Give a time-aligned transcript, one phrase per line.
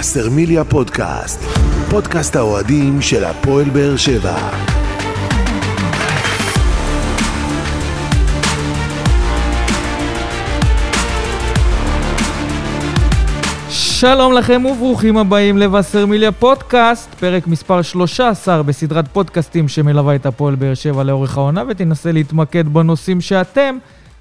[0.00, 1.40] וסרמיליה פודקאסט,
[1.90, 4.50] פודקאסט האוהדים של הפועל באר שבע.
[13.70, 20.74] שלום לכם וברוכים הבאים לווסרמיליה פודקאסט, פרק מספר 13 בסדרת פודקאסטים שמלווה את הפועל באר
[20.74, 23.78] שבע לאורך העונה ותנסה להתמקד בנושאים שאתם,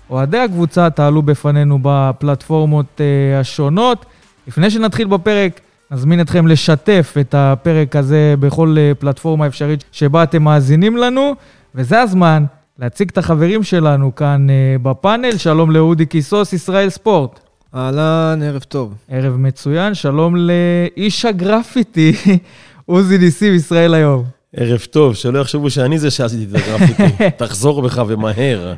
[0.09, 4.05] אוהדי הקבוצה, תעלו בפנינו בפלטפורמות uh, השונות.
[4.47, 5.59] לפני שנתחיל בפרק,
[5.91, 11.35] נזמין אתכם לשתף את הפרק הזה בכל uh, פלטפורמה אפשרית שבה אתם מאזינים לנו,
[11.75, 12.45] וזה הזמן
[12.79, 15.37] להציג את החברים שלנו כאן uh, בפאנל.
[15.37, 17.39] שלום לאודי קיסוס, ישראל ספורט.
[17.75, 18.93] אהלן, ערב טוב.
[19.09, 22.13] ערב מצוין, שלום לאיש הגרפיטי,
[22.85, 24.23] עוזי ניסים, ישראל היום.
[24.55, 27.29] ערב טוב, שלא יחשבו שאני זה שעשיתי את הגרפיטי.
[27.45, 28.73] תחזור בך ומהר.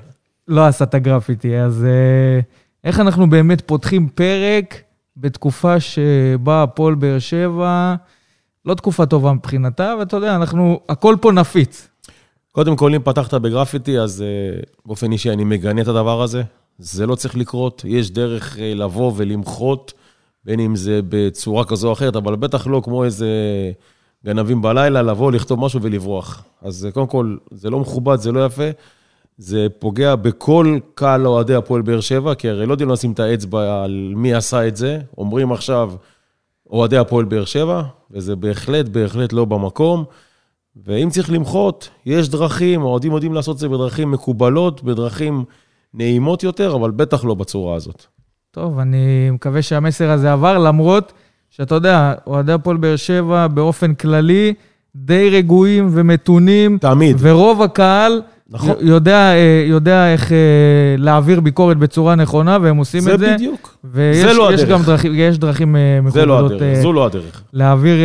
[0.48, 2.43] לא עשת גרפיטי, אז uh,
[2.84, 4.81] איך אנחנו באמת פותחים פרק
[5.21, 7.95] בתקופה שבה הפועל באר שבע,
[8.65, 11.87] לא תקופה טובה מבחינתה, ואתה יודע, אנחנו, הכל פה נפיץ.
[12.51, 16.43] קודם כל, אם פתחת בגרפיטי, אז uh, באופן אישי אני מגנה את הדבר הזה.
[16.79, 19.93] זה לא צריך לקרות, יש דרך uh, לבוא ולמחות,
[20.45, 23.27] בין אם זה בצורה כזו או אחרת, אבל בטח לא כמו איזה
[24.26, 26.43] גנבים בלילה, לבוא, לכתוב משהו ולברוח.
[26.62, 28.70] אז uh, קודם כל, זה לא מכובד, זה לא יפה.
[29.41, 33.83] זה פוגע בכל קהל אוהדי הפועל באר שבע, כי הרי לא יודעים לשים את האצבע
[33.83, 34.99] על מי עשה את זה.
[35.17, 35.91] אומרים עכשיו
[36.70, 40.03] אוהדי הפועל באר שבע, וזה בהחלט, בהחלט לא במקום.
[40.85, 45.43] ואם צריך למחות, יש דרכים, אוהדים יודעים לעשות את זה בדרכים מקובלות, בדרכים
[45.93, 48.05] נעימות יותר, אבל בטח לא בצורה הזאת.
[48.51, 51.13] טוב, אני מקווה שהמסר הזה עבר, למרות
[51.49, 54.53] שאתה יודע, אוהדי הפועל באר שבע באופן כללי
[54.95, 56.77] די רגועים ומתונים.
[56.77, 57.17] תמיד.
[57.20, 58.21] ורוב הקהל
[58.52, 58.76] נכון.
[58.82, 60.38] יודע, אה, יודע איך אה,
[60.98, 63.34] להעביר ביקורת בצורה נכונה, והם עושים זה את זה.
[63.34, 63.77] בדיוק.
[63.84, 64.69] ויש זה לא הדרך.
[64.69, 67.41] גם דרכים, יש דרכים אה, זה לא מכובדות הדרך, זו לא הדרך.
[67.53, 67.97] להעביר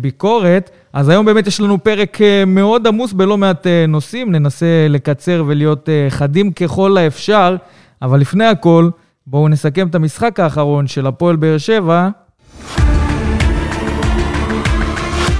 [0.00, 0.70] ביקורת.
[0.92, 6.52] אז היום באמת יש לנו פרק מאוד עמוס בלא מעט נושאים, ננסה לקצר ולהיות חדים
[6.52, 7.56] ככל האפשר,
[8.02, 8.90] אבל לפני הכל,
[9.26, 12.08] בואו נסכם את המשחק האחרון של הפועל באר שבע.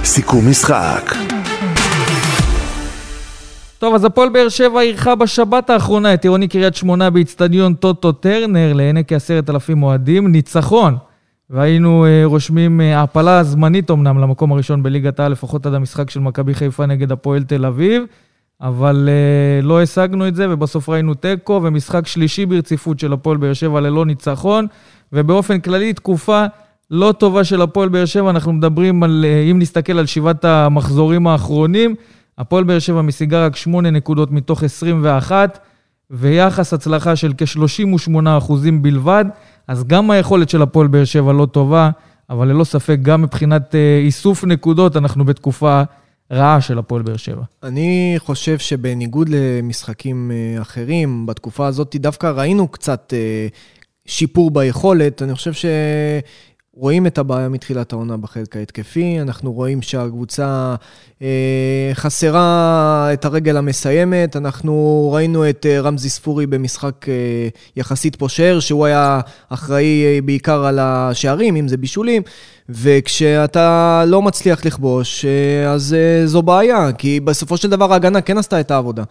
[0.03, 1.30] סיכום משחק.
[3.81, 8.73] טוב, אז הפועל באר שבע אירחה בשבת האחרונה את עירוני קריית שמונה באיצטדיון טוטו טרנר
[8.73, 10.31] לעיני כעשרת אלפים אוהדים.
[10.31, 10.97] ניצחון.
[11.49, 16.19] והיינו אה, רושמים אה, העפלה זמנית אמנם למקום הראשון בליגת העל, לפחות עד המשחק של
[16.19, 18.03] מכבי חיפה נגד הפועל תל אביב,
[18.61, 23.53] אבל אה, לא השגנו את זה, ובסוף ראינו תיקו, ומשחק שלישי ברציפות של הפועל באר
[23.53, 24.67] שבע ללא ניצחון,
[25.13, 26.45] ובאופן כללי תקופה
[26.91, 31.27] לא טובה של הפועל באר שבע, אנחנו מדברים על, אה, אם נסתכל על שבעת המחזורים
[31.27, 31.95] האחרונים,
[32.37, 35.59] הפועל באר שבע משיגה רק 8 נקודות מתוך 21,
[36.11, 39.25] ויחס הצלחה של כ-38% בלבד,
[39.67, 41.89] אז גם היכולת של הפועל באר שבע לא טובה,
[42.29, 45.81] אבל ללא ספק גם מבחינת אה, איסוף נקודות, אנחנו בתקופה
[46.31, 47.43] רעה של הפועל באר שבע.
[47.63, 53.47] אני חושב שבניגוד למשחקים אה, אחרים, בתקופה הזאת דווקא ראינו קצת אה,
[54.05, 55.21] שיפור ביכולת.
[55.21, 55.53] אני חושב
[56.75, 59.21] שרואים את הבעיה מתחילת העונה בחלק ההתקפי.
[59.21, 60.75] אנחנו רואים שהקבוצה
[61.21, 64.35] אה, חסרה את הרגל המסיימת.
[64.35, 67.13] אנחנו ראינו את אה, רמזי ספורי במשחק אה,
[67.75, 72.21] יחסית פושר, שהוא היה אחראי אה, בעיקר על השערים, אם זה בישולים.
[72.69, 78.37] וכשאתה לא מצליח לכבוש, אה, אז אה, זו בעיה, כי בסופו של דבר ההגנה כן
[78.37, 79.03] עשתה את העבודה.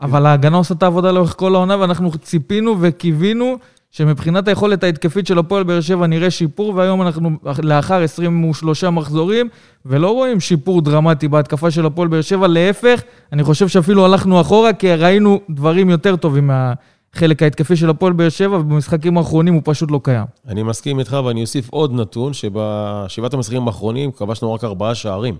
[0.00, 3.56] אבל ההגנה עושה את העבודה לאורך כל העונה, ואנחנו ציפינו וקיווינו
[3.96, 7.30] שמבחינת היכולת ההתקפית של הפועל באר שבע נראה שיפור, והיום אנחנו
[7.62, 9.48] לאחר 23 מחזורים,
[9.86, 13.02] ולא רואים שיפור דרמטי בהתקפה של הפועל באר שבע, להפך,
[13.32, 18.28] אני חושב שאפילו הלכנו אחורה, כי ראינו דברים יותר טובים מהחלק ההתקפי של הפועל באר
[18.28, 20.26] שבע, ובמשחקים האחרונים הוא פשוט לא קיים.
[20.48, 25.36] אני מסכים איתך, ואני אוסיף עוד נתון, שבשבעת המשחקים האחרונים כבשנו רק ארבעה שערים,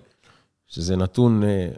[0.69, 1.69] שזה נתון אה,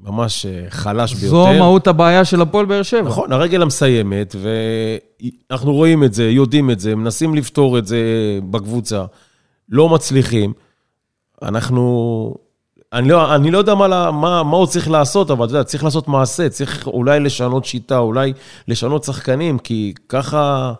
[0.00, 1.28] ממש אה, חלש ביותר.
[1.28, 3.02] זו מהות הבעיה של הפועל באר שבע.
[3.02, 4.36] נכון, הרגל המסיימת,
[5.50, 7.98] ואנחנו רואים את זה, יודעים את זה, מנסים לפתור את זה
[8.50, 9.04] בקבוצה,
[9.68, 10.52] לא מצליחים.
[11.42, 12.34] אנחנו...
[12.92, 15.84] אני לא, אני לא יודע מה, מה, מה הוא צריך לעשות, אבל אתה יודע, צריך
[15.84, 18.32] לעשות מעשה, צריך אולי לשנות שיטה, אולי
[18.68, 20.72] לשנות שחקנים, כי ככה,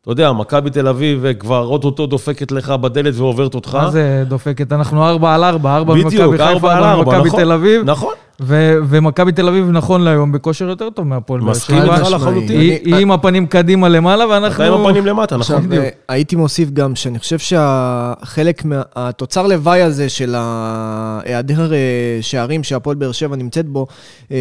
[0.00, 3.74] אתה יודע, מכבי תל אביב כבר אוטוטו דופקת לך בדלת ועוברת אותך.
[3.74, 4.72] מה זה דופקת?
[4.72, 7.82] אנחנו ארבע על ארבע, ארבע במכבי חיפה, ארבע, במכבי נכון, תל אביב.
[7.84, 8.14] נכון.
[8.40, 11.84] ו- ומכבי תל אביב נכון להיום בכושר יותר טוב מהפועל באר מסכים שבע.
[11.94, 12.14] איתך משמעי.
[12.14, 12.60] לחלוטין.
[12.60, 14.64] היא עם הפנים קדימה למעלה, ואנחנו...
[14.64, 15.56] אתה עם הפנים למטה, נכון?
[15.56, 21.78] עכשיו, אה, הייתי מוסיף גם שאני חושב שהחלק, מה- התוצר לוואי הזה של ההיעדר אה,
[22.20, 23.86] שערים שהפועל באר שבע נמצאת בו,
[24.32, 24.36] אה,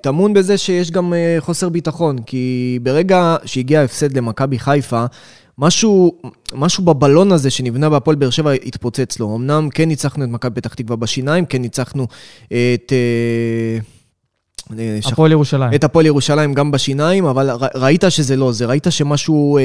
[0.00, 5.04] טמון בזה שיש גם חוסר ביטחון, כי ברגע שהגיע ההפסד למכבי חיפה,
[5.58, 6.14] משהו,
[6.54, 9.36] משהו בבלון הזה שנבנה בהפועל באר שבע התפוצץ לו.
[9.36, 12.06] אמנם כן ניצחנו את מכבי פתח תקווה בשיניים, כן ניצחנו
[12.46, 12.92] את...
[12.92, 13.78] אה,
[15.04, 15.74] הפועל ירושלים.
[15.74, 19.62] את הפועל ירושלים גם בשיניים, אבל ראית שזה לא זה, ראית שמשהו אה,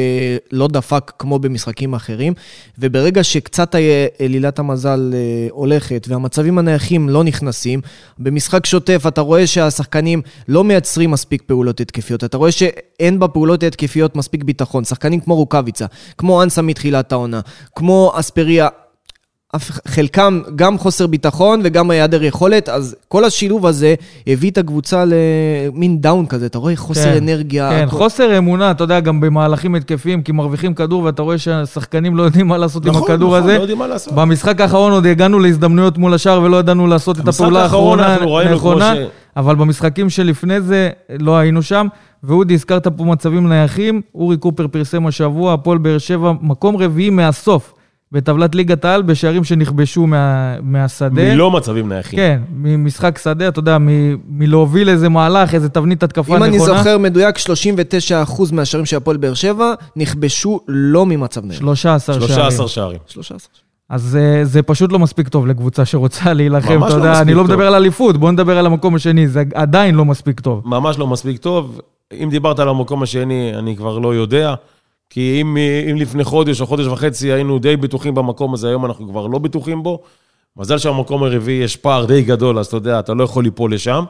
[0.51, 2.33] לא דפק כמו במשחקים אחרים,
[2.79, 3.75] וברגע שקצת
[4.21, 7.81] אלילת המזל אה, הולכת והמצבים הנייחים לא נכנסים,
[8.19, 14.15] במשחק שוטף אתה רואה שהשחקנים לא מייצרים מספיק פעולות התקפיות, אתה רואה שאין בפעולות ההתקפיות
[14.15, 14.83] מספיק ביטחון.
[14.83, 15.85] שחקנים כמו רוקאביצה,
[16.17, 17.39] כמו אנסה מתחילת העונה,
[17.75, 18.67] כמו אספריה,
[19.87, 23.95] חלקם גם חוסר ביטחון וגם היעדר יכולת, אז כל השילוב הזה
[24.27, 27.69] הביא את הקבוצה למין דאון כזה, אתה רואה חוסר כן, אנרגיה.
[27.69, 27.97] כן, כל...
[27.97, 32.47] חוסר אמונה, אתה יודע, גם במהלכים התקפיים, כי מרוויחים כדור ואתה רואה שהשחקנים לא יודעים
[32.47, 33.47] מה לעשות נכון, עם הכדור נכון, הזה.
[33.47, 34.13] נכון, לא יודעים מה לעשות.
[34.13, 38.17] במשחק האחרון עוד הגענו להזדמנויות מול השאר ולא ידענו לעשות את הפעולה האחרונה
[38.53, 38.97] נכונה, ש...
[39.37, 40.89] אבל במשחקים שלפני זה
[41.19, 41.87] לא היינו שם.
[42.23, 47.73] ואודי, הזכרת פה מצבים נייחים, אורי קופר פרסם השבוע, הפועל באר שבע, מקום רביעי מהסוף.
[48.13, 51.33] בטבלת ליגת העל בשערים שנכבשו מה, מהשדה.
[51.33, 52.17] מלא מצבים נייחים.
[52.19, 53.87] כן, ממשחק שדה, אתה יודע, מ,
[54.27, 56.45] מלהוביל איזה מהלך, איזה תבנית התקפה נכונה.
[56.45, 57.41] אם אני זוכר מדויק, 39%
[58.51, 61.59] מהשערים של הפועל באר שבע נכבשו לא ממצב נייח.
[61.59, 62.27] 13 שערים.
[62.27, 62.99] 13 שערים.
[63.07, 63.49] 13.
[63.89, 67.43] אז זה, זה פשוט לא מספיק טוב לקבוצה שרוצה להילחם, אתה לא יודע, אני לא
[67.43, 70.61] מדבר על אליפות, בוא נדבר על המקום השני, זה עדיין לא מספיק טוב.
[70.65, 71.79] ממש לא מספיק טוב.
[72.23, 74.53] אם דיברת על המקום השני, אני כבר לא יודע.
[75.13, 75.57] כי אם,
[75.91, 79.39] אם לפני חודש או חודש וחצי היינו די בטוחים במקום הזה, היום אנחנו כבר לא
[79.39, 79.99] בטוחים בו.
[80.57, 84.03] מזל שבמקום הרביעי יש פער די גדול, אז אתה יודע, אתה לא יכול ליפול לשם.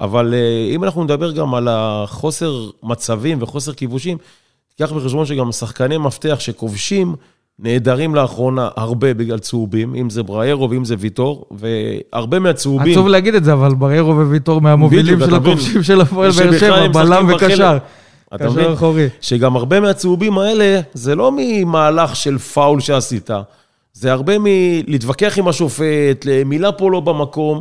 [0.00, 4.18] אבל אה, אם אנחנו נדבר גם על החוסר מצבים וחוסר כיבושים,
[4.68, 7.14] תיקח בחשבון שגם שחקני מפתח שכובשים,
[7.58, 12.92] נעדרים לאחרונה הרבה בגלל צהובים, אם זה בריירו ואם זה ויטור, והרבה מהצהובים...
[12.92, 17.28] עצוב להגיד את זה, אבל בריירו וויטור מהמובילים של הכובשים של הפועל באר שבע, בלם
[17.28, 17.78] וקשר.
[18.34, 18.72] אתה מבין?
[18.72, 19.08] אחורי.
[19.20, 23.30] שגם הרבה מהצהובים האלה, זה לא ממהלך של פאול שעשית,
[23.92, 27.60] זה הרבה מלהתווכח עם השופט, מילה פה לא במקום.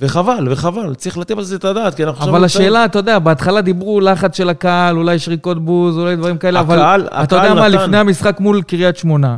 [0.00, 2.30] וחבל, וחבל, צריך לתת על זה את הדעת, כי אנחנו.
[2.30, 6.60] אבל השאלה, אתה יודע, בהתחלה דיברו לחץ של הקהל, אולי שריקות בוז, אולי דברים כאלה,
[6.60, 6.78] אבל...
[6.78, 9.36] הקהל, הקהל אתה יודע מה, לפני המשחק מול קריית שמונה,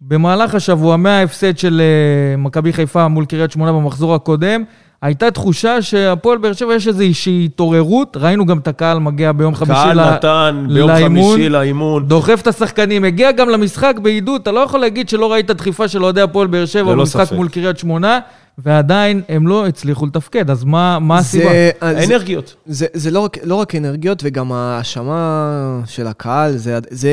[0.00, 4.64] במהלך השבוע, מההפסד של אה, מכבי חיפה מול קריית שמונה במחזור הקודם,
[5.02, 9.80] הייתה תחושה שהפועל באר שבע יש איזושהי התעוררות, ראינו גם את הקהל מגיע ביום חמישי
[9.94, 9.98] לאימון.
[9.98, 12.08] הקהל נתן ביום חמישי לאימון.
[12.08, 16.04] דוחף את השחקנים, הגיע גם למשחק בעידוד, אתה לא יכול להגיד שלא ראית דחיפה של
[16.04, 18.18] אוהדי הפועל באר שבע במשחק מול קריית שמונה,
[18.58, 21.50] ועדיין הם לא הצליחו לתפקד, אז מה, מה הסיבה?
[21.80, 22.54] האנרגיות.
[22.66, 26.78] זה, זה, זה לא, רק, לא רק אנרגיות, וגם ההאשמה של הקהל, זה...
[26.90, 27.10] זה...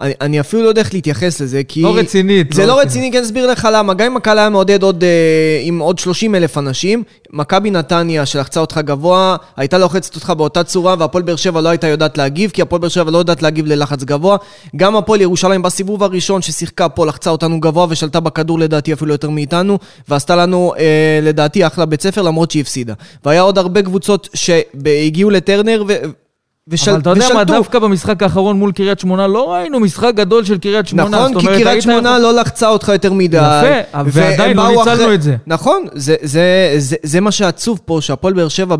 [0.00, 1.82] אני, אני אפילו לא יודע איך להתייחס לזה, כי...
[1.82, 2.52] לא רצינית.
[2.52, 3.94] זה לא, לא רציני, כי אני אסביר לך למה.
[3.94, 7.02] גם אם הקהל היה מעודד עוד, אה, עם עוד 30 אלף אנשים,
[7.32, 11.86] מכבי נתניה, שלחצה אותך גבוה, הייתה לוחצת אותך באותה צורה, והפועל באר שבע לא הייתה
[11.86, 14.36] יודעת להגיב, כי הפועל באר שבע לא יודעת להגיב ללחץ גבוה.
[14.76, 19.30] גם הפועל ירושלים בסיבוב הראשון ששיחקה פה, לחצה אותנו גבוה ושלטה בכדור לדעתי אפילו יותר
[19.30, 22.94] מאיתנו, ועשתה לנו, אה, לדעתי, אחלה בית ספר, למרות שהיא הפסידה.
[23.24, 25.94] והיה עוד הרבה קבוצות שהגיעו לטרנר, ו...
[26.68, 26.90] ושל...
[26.90, 27.34] אבל אתה יודע.
[27.34, 31.18] מה, דווקא במשחק האחרון מול קריית שמונה, לא ראינו משחק גדול של קריית שמונה.
[31.18, 32.22] נכון, כי קריית שמונה יכול...
[32.22, 33.36] לא לחצה אותך יותר מדי.
[33.36, 35.14] יפה, ועדיין לא ניצלנו אחרי...
[35.14, 35.36] את זה.
[35.46, 38.76] נכון, זה, זה, זה, זה מה שעצוב פה, שהפועל באר שבע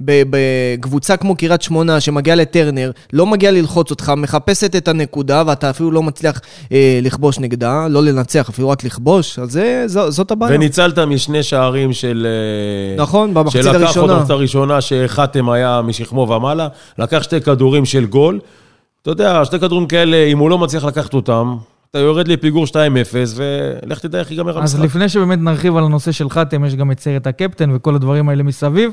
[0.00, 5.90] בקבוצה כמו קריית שמונה, שמגיעה לטרנר, לא מגיעה ללחוץ אותך, מחפשת את הנקודה, ואתה אפילו
[5.90, 6.40] לא מצליח
[6.72, 10.54] אה, לכבוש נגדה, לא לנצח, אפילו רק לכבוש, אז זה, זו, זאת הבעיה.
[10.54, 12.26] וניצלת משני שערים של...
[12.96, 13.88] אה, נכון, במחצית הראשונה.
[13.88, 16.68] שלקח עוד הראשונה, שאחדתם היה משכמו ומעלה,
[16.98, 18.40] לקח שתי כדורים של גול.
[19.02, 21.56] אתה יודע, שתי כדורים כאלה, אם הוא לא מצליח לקחת אותם,
[21.90, 22.74] אתה יורד לפיגור 2-0,
[23.36, 24.78] ולך תדע איך ייגמר המשחק.
[24.78, 28.28] אז לפני שבאמת נרחיב על הנושא של חתם, יש גם את סרט הקפטן וכל הדברים
[28.28, 28.90] האלה מסביב.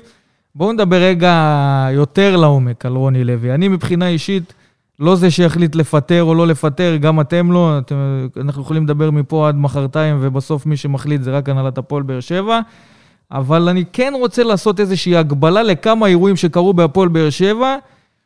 [0.56, 3.54] בואו נדבר רגע יותר לעומק על רוני לוי.
[3.54, 4.54] אני מבחינה אישית,
[5.00, 7.78] לא זה שיחליט לפטר או לא לפטר, גם אתם לא.
[7.78, 7.96] אתם,
[8.42, 12.60] אנחנו יכולים לדבר מפה עד מחרתיים, ובסוף מי שמחליט זה רק הנהלת הפועל באר שבע.
[13.32, 17.76] אבל אני כן רוצה לעשות איזושהי הגבלה לכמה אירועים שקרו בהפועל באר שבע,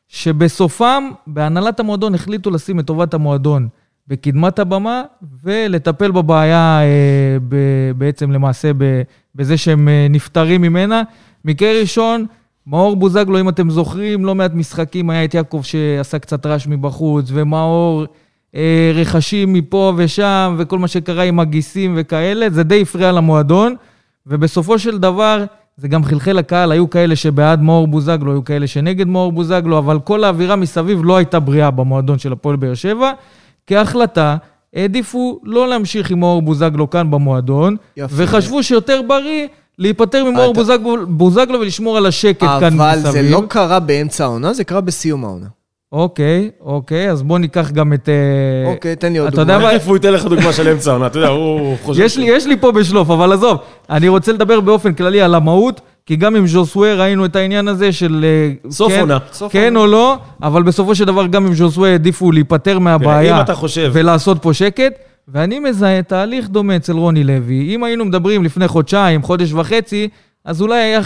[0.09, 3.67] שבסופם, בהנהלת המועדון החליטו לשים את טובת המועדון
[4.07, 5.03] בקדמת הבמה,
[5.43, 7.55] ולטפל בבעיה אה, ב,
[7.97, 9.01] בעצם למעשה ב,
[9.35, 11.03] בזה שהם אה, נפטרים ממנה.
[11.45, 12.25] מקרה ראשון,
[12.67, 17.25] מאור בוזגלו, אם אתם זוכרים, לא מעט משחקים, היה את יעקב שעשה קצת רעש מבחוץ,
[17.33, 18.05] ומאור
[18.55, 23.75] אה, רכשים מפה ושם, וכל מה שקרה עם הגיסים וכאלה, זה די הפריע למועדון,
[24.27, 25.45] ובסופו של דבר,
[25.79, 30.00] זה גם חלחל לקהל, היו כאלה שבעד מאור בוזגלו, היו כאלה שנגד מאור בוזגלו, אבל
[30.00, 33.12] כל האווירה מסביב לא הייתה בריאה במועדון של הפועל באר שבע.
[33.67, 34.38] כהחלטה,
[34.75, 38.15] העדיפו לא להמשיך עם מאור בוזגלו כאן במועדון, יפה.
[38.17, 40.62] וחשבו שיותר בריא להיפטר ממאור אתה...
[41.07, 42.81] בוזגלו ולשמור על השקט כאן מסביב.
[42.81, 45.48] אבל זה לא קרה באמצע העונה, זה קרה בסיום העונה.
[45.91, 48.10] אוקיי, אוקיי, אז בוא ניקח גם את...
[48.10, 49.67] אה, אוקיי, תן לי עוד אתה יודע דוגמה.
[49.67, 49.74] מה?
[49.74, 51.08] איפה הוא ייתן לך דוגמה של אמצע העונה?
[51.08, 52.01] אתה יודע, הוא חושב...
[52.03, 53.58] יש לי, יש לי פה בשלוף, אבל עזוב,
[53.89, 57.91] אני רוצה לדבר באופן כללי על המהות, כי גם עם ז'וסווה ראינו את העניין הזה
[57.91, 58.25] של...
[58.25, 59.17] אה, סוף כן, עונה.
[59.31, 63.36] סוף כן או לא, אבל בסופו של דבר גם עם ז'וסווה העדיפו להיפטר מהבעיה.
[63.38, 64.93] אם אתה חושב- ולעשות פה שקט,
[65.27, 67.75] ואני מזהה תהליך דומה אצל רוני לוי.
[67.75, 70.10] אם היינו מדברים לפני חודשיים, חודש וחצי,
[70.46, 71.00] אז אולי היה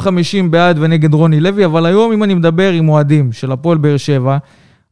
[0.00, 0.04] 50-50
[0.50, 4.36] בעד ונגד רוני לוי, אבל היום אם אני מדבר עם אוהדים של הפועל באר שבע,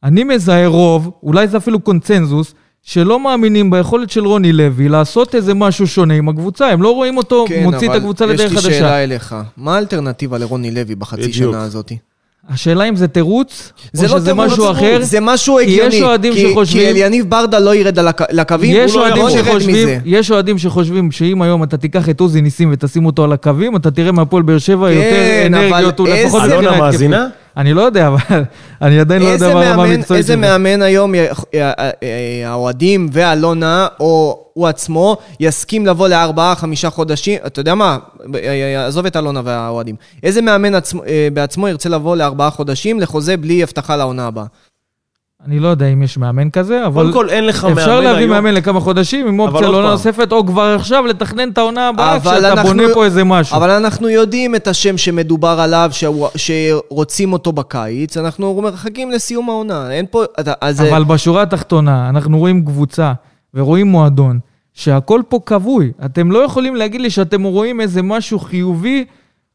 [0.05, 5.55] אני מזהה רוב, אולי זה אפילו קונצנזוס, שלא מאמינים ביכולת של רוני לוי לעשות איזה
[5.55, 6.67] משהו שונה עם הקבוצה.
[6.67, 8.78] הם לא רואים אותו מוציא את הקבוצה לדרך כן, יש לי חדשה.
[8.78, 9.37] שאלה אליך.
[9.57, 11.52] מה האלטרנטיבה לרוני לוי בחצי בדיוק.
[11.55, 11.93] שנה הזאת?
[12.50, 14.99] השאלה אם זה תירוץ, זה או לא שזה תירוץ, משהו אחר.
[15.02, 15.95] זה משהו כי הגיוני.
[15.95, 19.09] יש אוהדים כי- שחושבים- כי אליניב ברדה לא ירד על הק- לקווים, יש הוא לא
[19.09, 19.99] לא נרד שחושבים, מזה.
[20.05, 23.90] יש אוהדים שחושבים שאם היום אתה תיקח את עוזי ניסים ותשים אותו על הקווים, אתה
[23.90, 27.09] תראה מהפועל באר שבע כן, יותר אנרגיות, אבל הוא לפחות איזה- מבחינה אלונה התקפית.
[27.11, 27.26] מאזינה?
[27.57, 28.43] אני לא יודע, אבל
[28.83, 30.49] אני עדיין לא איזה יודע מה המקצועית איזה של זה.
[30.49, 31.71] מאמן היום, אה, אה,
[32.02, 37.99] אה, האוהדים ואלונה, או הוא עצמו, יסכים לבוא לארבעה, חמישה חודשים, אתה יודע מה,
[38.87, 39.95] עזוב את אלונה והאוהדים.
[40.23, 41.02] איזה מאמן עצמו-
[41.33, 44.45] בעצמו ירצה לבוא לארבעה חודשים לחוזה בלי הבטחה לעונה הבאה?
[45.47, 48.18] אני לא יודע אם יש מאמן כזה, אבל קודם כל, אין לך מאמן אפשר להביא
[48.18, 48.30] היום.
[48.30, 49.90] מאמן לכמה חודשים עם אופציה לעונה פעם.
[49.90, 53.57] נוספת, או כבר עכשיו לתכנן את העונה הבאה, כשאתה אנחנו- בונה פה איזה משהו.
[53.57, 59.90] אבל אנחנו יודעים את השם שמדובר עליו, שהוא- שרוצים אותו בקיץ, אנחנו מחכים לסיום העונה.
[59.92, 60.25] אין פה...
[60.40, 60.80] אתה- אז...
[60.83, 63.12] אבל בשורה התחתונה, אנחנו רואים קבוצה
[63.54, 64.38] ורואים מועדון,
[64.75, 65.92] שהכל פה כבוי.
[66.04, 69.04] אתם לא יכולים להגיד לי שאתם רואים איזה משהו חיובי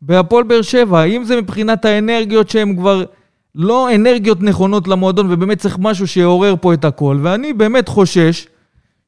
[0.01, 1.03] בהפועל באר שבע.
[1.03, 3.03] אם זה מבחינת האנרגיות שהן כבר
[3.55, 7.19] לא אנרגיות נכונות למועדון, ובאמת צריך משהו שיעורר פה את הכל.
[7.21, 8.47] ואני באמת חושש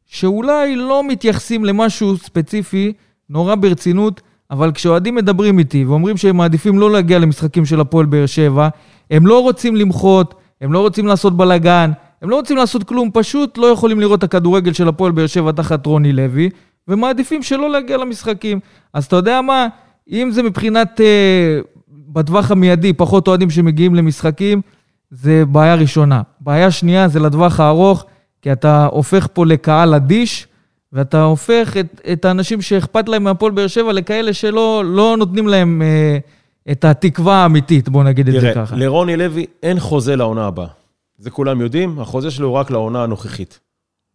[0.05, 2.93] שאולי לא מתייחסים למשהו ספציפי
[3.29, 4.21] נורא ברצינות,
[4.51, 8.69] אבל כשאוהדים מדברים איתי ואומרים שהם מעדיפים לא להגיע למשחקים של הפועל באר שבע,
[9.11, 13.57] הם לא רוצים למחות, הם לא רוצים לעשות בלאגן, הם לא רוצים לעשות כלום, פשוט
[13.57, 16.49] לא יכולים לראות את הכדורגל של הפועל באר שבע תחת רוני לוי,
[16.87, 18.59] ומעדיפים שלא להגיע למשחקים.
[18.93, 19.67] אז אתה יודע מה?
[20.11, 21.59] אם זה מבחינת, אה,
[22.15, 24.61] בטווח המיידי, פחות אוהדים שמגיעים למשחקים,
[25.11, 26.21] זה בעיה ראשונה.
[26.39, 28.05] בעיה שנייה זה לטווח הארוך,
[28.41, 30.47] כי אתה הופך פה לקהל אדיש,
[30.93, 35.81] ואתה הופך את, את האנשים שאכפת להם מהפועל באר שבע לכאלה שלא לא נותנים להם
[35.81, 36.17] אה,
[36.71, 38.75] את התקווה האמיתית, בוא נגיד את זה תראה, ככה.
[38.75, 40.67] לרוני לוי אין חוזה לעונה הבאה.
[41.17, 43.59] זה כולם יודעים, החוזה שלו הוא רק לעונה הנוכחית.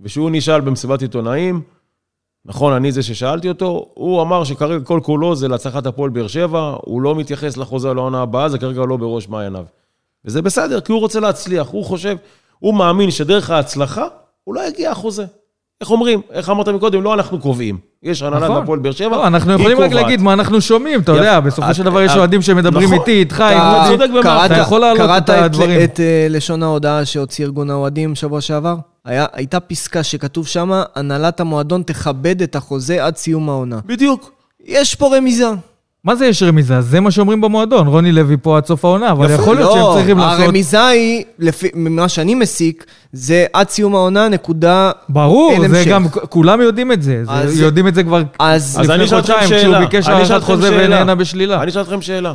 [0.00, 1.60] וכשהוא נשאל במסיבת עיתונאים,
[2.46, 6.74] נכון, אני זה ששאלתי אותו, הוא אמר שכרגע כל כולו זה להצלחת הפועל באר שבע,
[6.80, 9.64] הוא לא מתייחס לחוזה לעונה הבאה, זה כרגע לא בראש מעייניו.
[10.24, 12.16] וזה בסדר, כי הוא רוצה להצליח, הוא חושב,
[12.58, 14.04] הוא מאמין שדרך ההצלחה,
[14.46, 15.24] אולי יגיע החוזה.
[15.80, 16.20] איך אומרים?
[16.32, 17.02] איך אמרת מקודם?
[17.02, 17.78] לא אנחנו קובעים.
[18.02, 18.62] יש הנהלת נכון.
[18.62, 19.92] הפועל באר שבע, לא, אנחנו יכולים רק.
[19.92, 21.20] להגיד מה אנחנו שומעים, אתה יפה.
[21.20, 22.98] יודע, בסופו של את- דבר יש את- אוהדים שמדברים נכון.
[22.98, 23.84] איתי, איתך, עם אתה.
[23.88, 25.84] צודק קראת- אתה יכול להעלות קראת את הדברים.
[25.84, 28.76] את, את אה, לשון ההודעה שהוציא ארגון האוהדים שבוע שעבר?
[29.04, 33.78] היה, הייתה פסקה שכתוב שמה, הנהלת המועדון תכבד את החוזה עד סיום העונה.
[33.86, 34.32] בדיוק.
[34.64, 35.48] יש פה רמיזה.
[36.04, 36.80] מה זה יש רמיזה?
[36.80, 40.18] זה מה שאומרים במועדון, רוני לוי פה עד סוף העונה, אבל יכול להיות שהם צריכים
[40.18, 40.44] לא, לעשות...
[40.44, 44.90] הרמיזה היא, לפי, ממה שאני מסיק, זה עד סיום העונה, נקודה...
[45.08, 45.90] ברור, זה המשך.
[45.90, 49.18] גם, כולם יודעים את זה, זה- אז- יודעים את זה כבר אז אז אני לפני
[49.18, 49.60] חודשיים, שאלה.
[49.60, 50.70] כשהוא ביקש הארכת חוזה.
[50.84, 51.62] ונהנה בשלילה.
[51.62, 52.34] אני אשאל אתכם שאלה.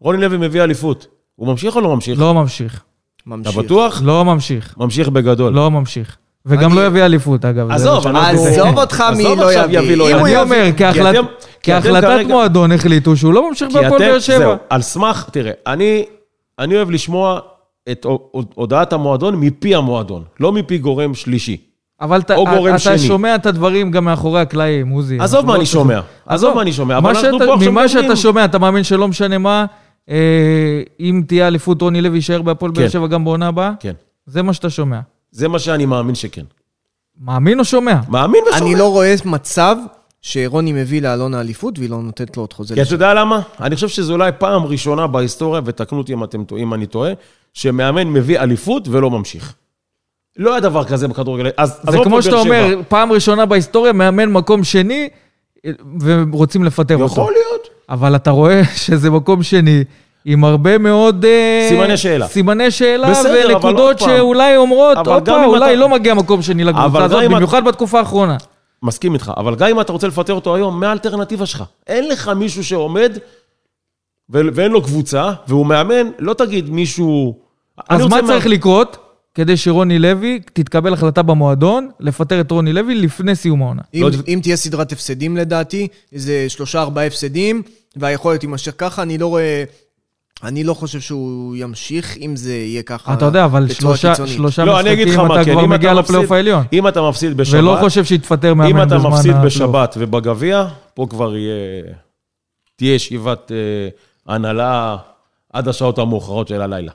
[0.00, 1.06] רוני לוי מביא אליפות.
[1.36, 2.20] הוא ממשיך או לא ממשיך?
[2.20, 2.82] לא ממשיך,
[3.28, 3.56] אתה ממשיך.
[3.56, 4.02] בטוח?
[4.04, 5.52] לא ממשיך, ממשיך בגדול.
[5.52, 6.16] לא ממשיך.
[6.46, 7.70] וגם לא יביא אליפות, אגב.
[7.70, 9.94] עזוב, עזוב אותך מי לא יביא.
[9.94, 10.68] אם הוא אומר,
[11.10, 11.22] אתם
[11.62, 14.38] כהחלטת מועדון החליטו שהוא לא ממשיך בהפועל באר שבע.
[14.38, 16.04] זהו, על סמך, תראה, אני,
[16.58, 17.38] אני אוהב לשמוע
[17.90, 21.56] את הוד- הודעת המועדון מפי המועדון, לא מפי גורם שלישי.
[22.00, 22.34] אבל אתה,
[22.68, 22.98] אתה שני.
[22.98, 25.18] שומע את הדברים גם מאחורי הקלעים, עוזי.
[25.20, 27.88] עזוב מה לא אני שומע, עזוב מה אני שומע, אבל מה אנחנו פה עכשיו ממה
[27.88, 29.64] שאתה שומע, אתה מאמין שלא משנה מה,
[31.00, 32.90] אם תהיה אליפות רוני לוי יישאר בהפועל באר כן.
[32.90, 33.72] שבע גם בעונה הבאה?
[33.80, 33.92] כן,
[34.26, 35.00] זה מה שאתה שומע.
[35.30, 36.44] זה מה שאני מאמין שכן.
[37.20, 37.96] מאמין או שומע?
[38.08, 38.66] מאמין ושומע.
[38.66, 39.76] אני לא רואה מצב
[40.22, 42.74] שרוני מביא לאלונה אליפות והיא לא נותנת לו עוד חוזה.
[42.74, 43.40] כי אתה יודע למה?
[43.60, 47.12] אני חושב שזו אולי פעם ראשונה בהיסטוריה, ותקנו אותי אם אתם טועים, אם אני טועה,
[47.54, 49.54] שמאמן מביא אליפות ולא ממשיך.
[50.36, 51.50] לא היה דבר כזה בכדורגל.
[51.56, 52.36] אז זה כמו שאתה.
[52.36, 55.08] אומר, פעם ראשונה בהיסטוריה, מאמן מקום שני,
[55.66, 57.12] אה, ורוצים לפטר אותו.
[57.12, 57.77] יכול להיות.
[57.90, 59.84] אבל אתה רואה שזה מקום שני,
[60.24, 61.24] עם הרבה מאוד...
[61.24, 62.28] אה, סימני שאלה.
[62.28, 63.98] סימני שאלה, בסדר, ונקודות.
[63.98, 67.04] שאולי אומרות, אבל הופה, גם אם אולי אתה- לא מגיע מקום שני אבל לקבוצה גם
[67.04, 68.36] הזאת, אם אתה- במיוחד בתקופה האחרונה.
[68.82, 71.64] מסכים איתך, אבל גם אם אתה רוצה לפטר אותו היום, מה האלטרנטיבה שלך?
[71.86, 73.18] אין לך מישהו שעומד
[74.32, 77.38] ו- ואין לו קבוצה, והוא מאמן, לא תגיד מישהו...
[77.88, 78.96] אז מה מה- צריך לקרות
[79.34, 83.82] כדי שרוני לוי, תתקבל החלטה במועדון, לפטר את רוני לוי לפני סיום העונה?
[83.94, 87.62] אם, לא- אם תהיה סדרת הפסדים לדעתי, איזה שלושה ארבעה הפסדים,
[87.96, 89.64] והיכולת תימשך ככה, אני לא רואה
[90.42, 94.26] אני לא חושב שהוא ימשיך, אם זה יהיה ככה אתה יודע, אבל שלושה.
[94.26, 96.64] שלושה לא, אני אגיד לך משחקים אתה כן, כבר אם מגיע אתה לפלייאוף העליון.
[96.72, 99.34] אם אתה מפסיד בשבת, ולא חושב שיתפטר מאמן אם בזמן אתה מפסיד.
[99.44, 101.82] בשבת ובגביע, פה כבר יהיה...
[102.76, 103.88] תהיה ישיבת אה,
[104.34, 104.96] הנהלה
[105.52, 106.92] עד השעות המאוחרות של הלילה.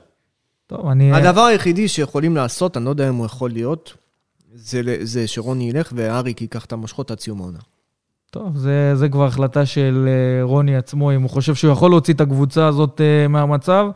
[0.66, 1.12] טוב, אני...
[1.12, 3.92] הדבר היחידי שיכולים לעשות, אני לא יודע אם הוא יכול להיות,
[4.54, 7.58] זה, זה שרוני ילך ואריק ייקח את המושכות עד סיום העונה.
[8.34, 12.14] טוב, זה, זה כבר החלטה של אה, רוני עצמו, אם הוא חושב שהוא יכול להוציא
[12.14, 13.86] את הקבוצה הזאת אה, מהמצב,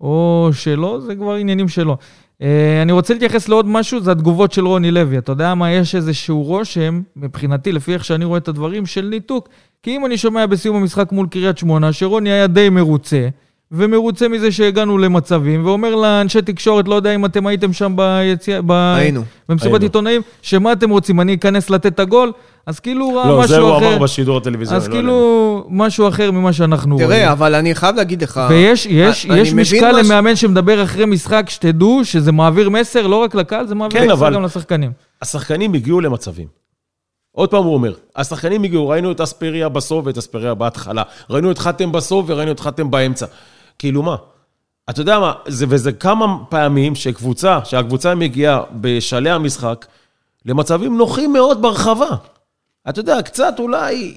[0.00, 1.96] או שלא, זה כבר עניינים שלו.
[2.42, 5.18] אה, אני רוצה להתייחס לעוד משהו, זה התגובות של רוני לוי.
[5.18, 9.48] אתה יודע מה, יש איזשהו רושם, מבחינתי, לפי איך שאני רואה את הדברים, של ניתוק.
[9.82, 13.28] כי אם אני שומע בסיום המשחק מול קריית שמונה, שרוני היה די מרוצה,
[13.72, 18.60] ומרוצה מזה שהגענו למצבים, ואומר לאנשי תקשורת, לא יודע אם אתם הייתם שם ביציע...
[18.66, 18.72] ב...
[18.72, 19.22] היינו.
[19.48, 19.82] במסיבת.
[19.82, 22.32] עיתונאים, שמה אתם רוצים, אני אכנס לתת את הגול?
[22.66, 23.88] אז כאילו הוא ראה לא, זה משהו הוא אחר.
[23.94, 24.76] אמר בשידור הטלוויזיוני.
[24.82, 27.08] אז לא כאילו, משהו אחר ממה שאנחנו רואים.
[27.08, 28.40] תראה, אבל אני חייב להגיד לך...
[28.50, 32.70] ויש יש, אני יש מבין משקל מה ש- למאמן שמדבר אחרי משחק, שתדעו שזה מעביר
[32.70, 34.90] מסר לא רק לקהל, זה מעביר כן, מסר אבל- גם לשחקנים.
[35.22, 36.46] השחקנים הגיעו למצבים.
[37.32, 41.02] עוד פעם הוא אומר, השחקנים הגיעו, ראינו את אספריה בסוף ואת אספריה בהתחלה.
[41.30, 43.26] ראינו את חתם בסוף וראינו את חתם באמצע.
[43.82, 44.16] כאילו מה?
[44.90, 49.86] אתה יודע מה, זה, וזה כמה פעמים שקבוצה, שהקבוצה מגיעה בשלהי המשחק
[50.44, 52.08] למצבים נוחים מאוד ברחבה.
[52.88, 54.16] אתה יודע, קצת אולי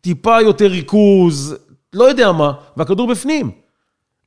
[0.00, 1.56] טיפה יותר ריכוז,
[1.92, 3.50] לא יודע מה, והכדור בפנים.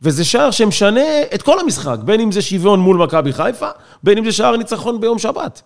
[0.02, 3.70] וזה שער שמשנה את כל המשחק, בין אם זה שוויון מול מכבי חיפה,
[4.04, 5.62] בין אם זה שער ניצחון ביום שבת.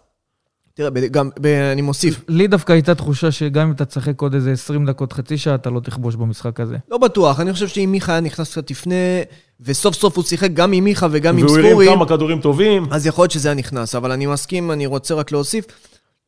[0.78, 1.30] תראה, גם,
[1.72, 5.38] אני מוסיף, לי דווקא הייתה תחושה שגם אם אתה תשחק עוד איזה 20 דקות, חצי
[5.38, 6.76] שעה, אתה לא תכבוש במשחק הזה.
[6.92, 9.22] לא בטוח, אני חושב שאם מיכה היה נכנס קצת לפני,
[9.62, 12.86] וסוף סוף הוא שיחק גם עם מיכה וגם עם והוא ספורי, הרים כמה כדורים טובים.
[12.92, 13.96] אז יכול להיות שזה היה נכנס.
[13.96, 15.66] אבל אני מסכים, אני רוצה רק להוסיף,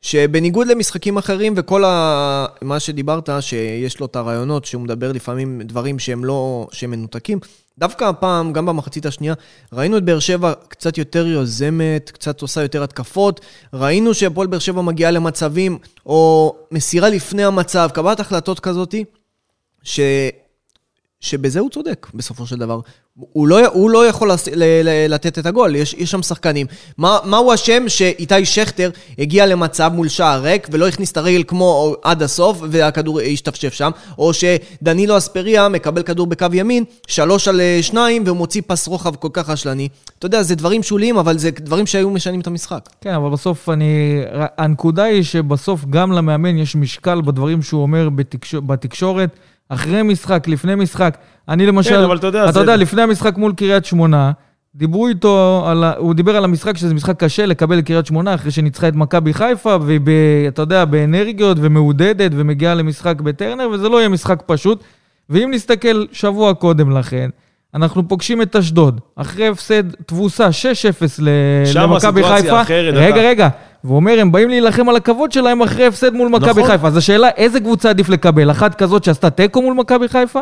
[0.01, 2.46] שבניגוד למשחקים אחרים וכל ה...
[2.62, 6.68] מה שדיברת, שיש לו את הרעיונות, שהוא מדבר לפעמים דברים שהם לא...
[6.72, 7.39] שהם מנותקים,
[7.79, 9.33] דווקא הפעם, גם במחצית השנייה,
[9.74, 13.41] ראינו את באר שבע קצת יותר יוזמת, קצת עושה יותר התקפות,
[13.74, 19.06] ראינו שהפועל באר שבע מגיעה למצבים, או מסירה לפני המצב, קבלת החלטות כזאתי,
[19.84, 19.99] ש...
[21.21, 22.79] שבזה הוא צודק, בסופו של דבר.
[23.15, 26.67] הוא לא, הוא לא יכול לס, ל, ל, לתת את הגול, יש, יש שם שחקנים.
[26.97, 31.95] מה, הוא אשם שאיתי שכטר הגיע למצב מול שער ריק ולא הכניס את הרגל כמו
[32.03, 37.79] עד הסוף והכדור השתפשף שם, או שדנילו אספריה מקבל כדור בקו ימין, שלוש על אה,
[37.82, 39.89] שניים, והוא מוציא פס רוחב כל כך רשלני.
[40.19, 42.89] אתה יודע, זה דברים שוליים, אבל זה דברים שהיו משנים את המשחק.
[43.01, 44.21] כן, אבל בסוף אני...
[44.58, 48.55] הנקודה היא שבסוף גם למאמן יש משקל בדברים שהוא אומר בתקש...
[48.55, 49.29] בתקשורת,
[49.69, 51.17] אחרי משחק, לפני משחק.
[51.49, 51.89] אני למשל...
[51.89, 54.32] כן, אבל אתה יודע, אתה זה- יודע, לפני המשחק מול קריית שמונה,
[54.75, 55.84] דיברו איתו, על.
[55.97, 59.77] הוא דיבר על המשחק שזה משחק קשה לקבל קריית שמונה אחרי שניצחה את מכבי חיפה,
[59.82, 60.10] והיא, ב...
[60.47, 64.84] אתה יודע, באנרגיות ומעודדת ומגיעה למשחק בטרנר, וזה לא יהיה משחק פשוט.
[65.29, 67.29] ואם נסתכל שבוע קודם לכן,
[67.75, 70.51] אנחנו פוגשים את אשדוד, אחרי הפסד תבוסה 6-0
[71.19, 71.29] ל-
[71.65, 72.62] שם למכבי הסיטואציה חיפה.
[72.62, 73.49] אחרת, רגע, אתה- רגע.
[73.84, 76.63] והוא אומר, הם באים להילחם על הכבוד שלהם אחרי הפסד מול מכבי נכון.
[76.72, 76.88] חיפה.
[76.88, 78.52] אז השאלה, איזה קבוצה עדיף לקבל?
[78.52, 80.42] אחת כזאת שעשתה תיקו מול מכבי חיפה?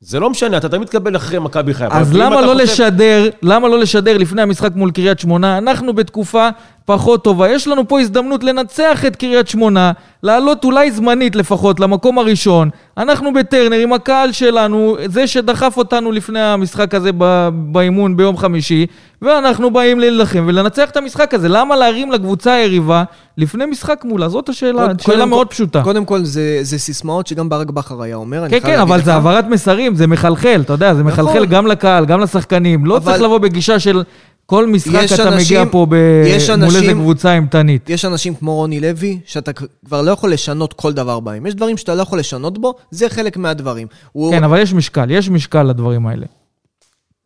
[0.00, 1.98] זה לא משנה, אתה תמיד תקבל אחרי מכבי חיפה.
[1.98, 5.58] אז למה לא חושב- לשדר, למה לא לשדר לפני המשחק מול קריית שמונה?
[5.58, 6.48] אנחנו בתקופה
[6.90, 7.48] פחות טובה.
[7.50, 12.70] יש לנו פה הזדמנות לנצח את קריית שמונה, לעלות אולי זמנית לפחות למקום הראשון.
[12.98, 17.10] אנחנו בטרנר עם הקהל שלנו, זה שדחף אותנו לפני המשחק הזה
[17.52, 18.86] באימון ביום חמישי,
[19.22, 21.48] ואנחנו באים להילחם ולנצח את המשחק הזה.
[21.48, 23.04] למה להרים לקבוצה היריבה
[23.38, 24.28] לפני משחק מולה?
[24.28, 25.82] זאת השאלה, קודם- שאלה קודם מאוד כל- פשוטה.
[25.82, 28.44] קודם כל, זה, זה סיסמאות שגם ברק בכר היה אומר.
[28.50, 29.04] כן, כן, אבל לך.
[29.04, 31.24] זה העברת מסרים, זה מחלחל, אתה יודע, זה נכון.
[31.24, 32.86] מחלחל גם לקהל, גם לשחקנים.
[32.86, 34.02] לא אבל- צריך לבוא בגישה של
[34.50, 35.94] כל משחק אתה אנשים- מגיע פה ב...
[36.26, 37.90] יש מול איזה אנשים- קבוצה אימתנית.
[37.90, 39.50] יש אנשים כמו רוני לוי, שאתה
[39.86, 41.46] כבר לא יכול לשנות כל דבר בהם.
[41.46, 43.86] יש דברים שאתה לא יכול לשנות בו, זה חלק מהדברים.
[44.12, 44.30] הוא...
[44.32, 46.26] כן, אבל יש משקל, יש משקל לדברים האלה.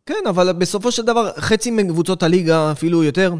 [0.05, 3.33] כן, אבל בסופו של דבר, חצי מקבוצות הליגה, אפילו יותר,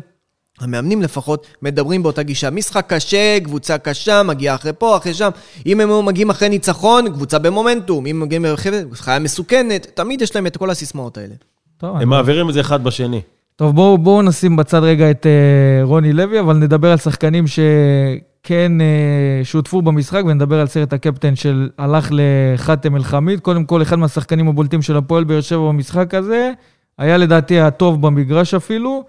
[0.59, 2.49] המאמנים לפחות, מדברים באותה גישה.
[2.49, 5.29] משחק קשה, קבוצה קשה, מגיעה אחרי פה, אחרי שם.
[5.65, 8.05] אם הם מגיעים אחרי ניצחון, קבוצה במומנטום.
[8.05, 11.33] אם מגיעים אחרי חיה מסוכנת, תמיד יש להם את כל הסיסמאות האלה.
[11.77, 13.21] טוב, הם מעבירים את זה אחד בשני.
[13.57, 18.71] טוב, בואו בוא נשים בצד רגע את uh, רוני לוי, אבל נדבר על שחקנים שכן
[18.79, 23.39] uh, שותפו במשחק, ונדבר על סרט הקפטן שהלך לחאתם אל-חמיד.
[23.39, 26.51] קודם כל, אחד מהשחקנים הבולטים של הפועל באר שבע במשחק הזה,
[26.97, 29.03] היה לדעתי הטוב במגרש אפילו,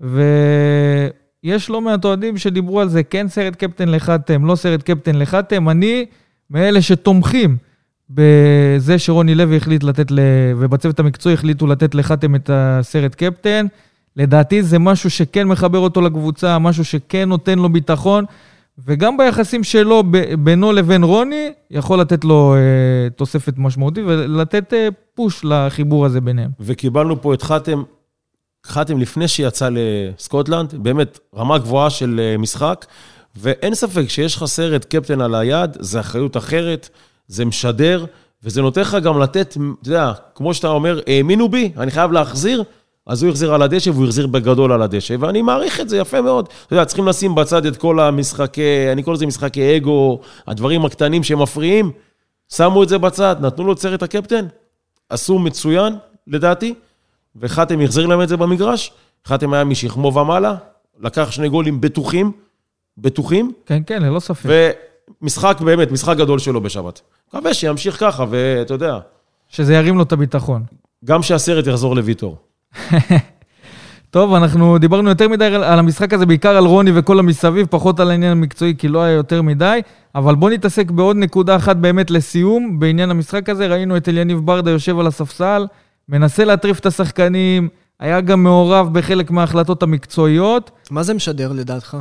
[0.00, 5.68] ויש לא מעט אוהדים שדיברו על זה, כן סרט קפטן לחאתם, לא סרט קפטן לחאתם.
[5.68, 6.06] אני
[6.50, 7.56] מאלה שתומכים
[8.10, 10.12] בזה שרוני לוי החליט לתת.
[10.56, 13.66] ובצוות המקצועי החליטו לתת לחאתם את הסרט קפטן.
[14.16, 18.24] לדעתי זה משהו שכן מחבר אותו לקבוצה, משהו שכן נותן לו ביטחון,
[18.78, 20.02] וגם ביחסים שלו
[20.38, 26.50] בינו לבין רוני, יכול לתת לו אה, תוספת משמעותית ולתת אה, פוש לחיבור הזה ביניהם.
[26.60, 27.82] וקיבלנו פה את חתם,
[28.66, 32.86] חתם לפני שיצא לסקוטלנד, באמת רמה גבוהה של אה, משחק,
[33.36, 36.88] ואין ספק שיש לך סרט קפטן על היד, זה אחריות אחרת,
[37.28, 38.04] זה משדר,
[38.42, 42.64] וזה נותן לך גם לתת, אתה יודע, כמו שאתה אומר, האמינו בי, אני חייב להחזיר,
[43.06, 46.20] אז הוא החזיר על הדשא והוא החזיר בגדול על הדשא, ואני מעריך את זה יפה
[46.20, 46.48] מאוד.
[46.66, 51.22] אתה יודע, צריכים לשים בצד את כל המשחקי, אני קורא לזה משחקי אגו, הדברים הקטנים
[51.22, 51.90] שמפריעים,
[52.52, 54.46] שמו את זה בצד, נתנו לו את סרט הקפטן,
[55.08, 56.74] עשו מצוין, לדעתי,
[57.36, 58.92] וחתם החזיר להם את זה במגרש,
[59.26, 60.54] חתם היה משכמו ומעלה,
[61.00, 62.32] לקח שני גולים בטוחים,
[62.98, 64.50] בטוחים, כן, כן, ללא ספק.
[65.22, 67.00] ומשחק, באמת, משחק גדול שלו בשבת.
[67.28, 68.98] מקווה שימשיך ככה, ואתה יודע,
[69.48, 70.62] שזה ירים לו את הביטחון.
[71.04, 72.36] גם שהסרט יחזור לוויטור.
[74.10, 78.00] טוב, אנחנו דיברנו יותר מדי על על המשחק הזה, בעיקר על רוני וכל המסביב, פחות
[78.00, 79.80] על העניין המקצועי, כי לא היה יותר מדי.
[80.14, 83.66] אבל בוא נתעסק בעוד נקודה אחת באמת לסיום, בעניין המשחק הזה.
[83.66, 85.66] ראינו את אליניב ברדה יושב על הספסל,
[86.08, 87.68] מנסה להטריף את השחקנים,
[88.00, 90.70] היה גם מעורב בחלק מההחלטות המקצועיות.
[90.90, 91.96] מה זה משדר לדעתך?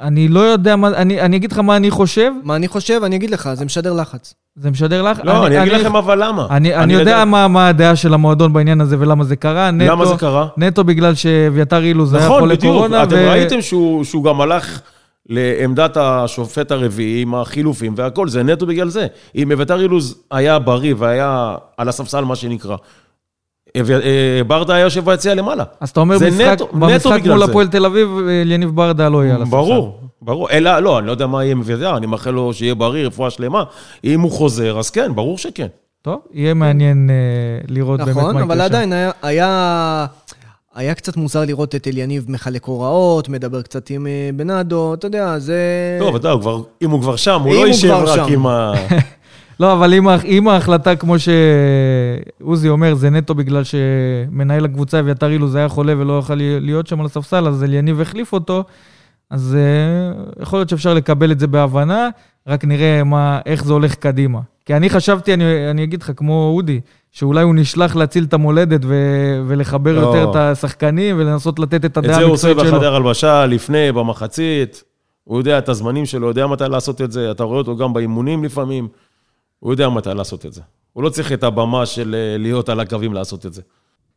[0.00, 3.00] אני לא יודע מה, אני, אני אגיד לך מה אני חושב, מה אני חושב?
[3.04, 4.34] אני אגיד לך, זה משדר לחץ.
[4.56, 5.20] זה משדר לך?
[5.24, 6.46] לא, אני אגיד לכם אבל למה.
[6.50, 9.70] אני, אני יודע מה, מה הדעה של המועדון בעניין הזה ולמה זה קרה.
[9.70, 10.46] נטו, למה זה קרה?
[10.56, 12.74] נטו בגלל שאביתר אילוז היה נכון, חולה בדיוק.
[12.74, 13.02] קורונה.
[13.02, 14.80] אתם ראיתם שהוא, שהוא גם הלך
[15.28, 19.06] לעמדת השופט הרביעי עם החילופים והכל, זה נטו בגלל זה.
[19.36, 22.76] אם אביתר אילוז היה בריא והיה על הספסל, מה שנקרא,
[24.46, 25.64] ברדה היה יושב ביציע למעלה.
[25.80, 26.18] אז אתה אומר,
[26.72, 27.42] במשחק מול.
[27.42, 28.08] הפועל תל אביב,
[28.44, 29.56] יניב ברדה לא יהיה על הספסל.
[29.56, 30.50] ברור, ברור.
[30.50, 33.30] אלא, לא, אני לא יודע מה יהיה עם אביתר, אני מאחל לו שיהיה בריא, רפואה
[33.30, 33.64] שלמה.
[34.04, 35.66] אם הוא חוזר, אז כן, ברור שכן.
[36.02, 37.14] טוב, יהיה מעניין אה,
[37.68, 38.62] לראות באמת מה נכון, יקרה אבל שם.
[38.64, 40.06] עדיין היה,
[40.74, 45.38] היה, קצת מוזר לראות את אליניב מחלק הוראות, מדבר קצת עם אה, בנאדו, אתה יודע,
[45.38, 45.58] זה...
[46.00, 46.46] טוב, אתה יודע,
[46.82, 48.28] אם הוא כבר שם, הוא לא יישב רק.
[48.30, 48.72] עם ה...
[49.60, 55.68] לא, אבל אם, ההחלטה, כמו שעוזי אומר, זה נטו בגלל שמנהל הקבוצה אביתר אילוז היה
[55.68, 58.64] חולה ולא יכול להיות שם על הספסל, אז אליניב החליף אותו,
[59.30, 62.08] אז uh, יכול להיות שאפשר לקבל את זה בהבנה,
[62.46, 64.40] רק נראה מה, איך זה הולך קדימה.
[64.66, 66.80] כי אני חשבתי, אני, אני אגיד לך, כמו אודי,
[67.12, 68.94] שאולי הוא נשלח להציל את המולדת ו,
[69.46, 70.00] ולחבר לא.
[70.00, 72.78] יותר את השחקנים ולנסות לתת את את הדעה זה הוא עושה המקצועית שלו.
[72.78, 74.84] בחדר הלבשה, לפני, במחצית.
[75.24, 77.30] הוא יודע את הזמנים שלו, יודע מתי לעשות את זה.
[77.30, 78.88] אתה רואה אותו גם באימונים לפעמים.
[79.60, 80.60] הוא יודע מתי לעשות את זה.
[80.92, 83.62] הוא לא צריך את הבמה של אה, להיות על הקווים לעשות את זה.